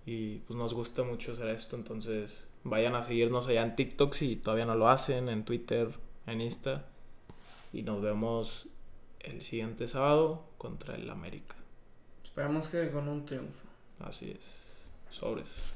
Y 0.06 0.38
pues 0.40 0.58
nos 0.58 0.74
gusta 0.74 1.04
mucho 1.04 1.34
hacer 1.34 1.50
esto. 1.50 1.76
Entonces 1.76 2.48
vayan 2.64 2.96
a 2.96 3.04
seguirnos 3.04 3.48
allá 3.48 3.64
en 3.64 3.76
TikTok 3.76 4.14
si 4.14 4.36
todavía 4.36 4.66
no 4.66 4.76
lo 4.76 4.88
hacen, 4.88 5.30
en 5.30 5.46
Twitter, 5.46 5.90
en 6.28 6.42
Insta. 6.42 6.86
Y 7.74 7.84
nos 7.84 8.02
vemos 8.02 8.68
el 9.20 9.42
siguiente 9.42 9.88
sábado 9.88 10.46
contra 10.58 10.96
el 10.96 11.10
América. 11.10 11.56
Esperamos 12.36 12.68
que 12.68 12.92
con 12.92 13.08
un 13.08 13.26
triunfo. 13.26 13.66
Así 14.02 14.36
es. 14.38 14.90
Sobres. 15.10 15.74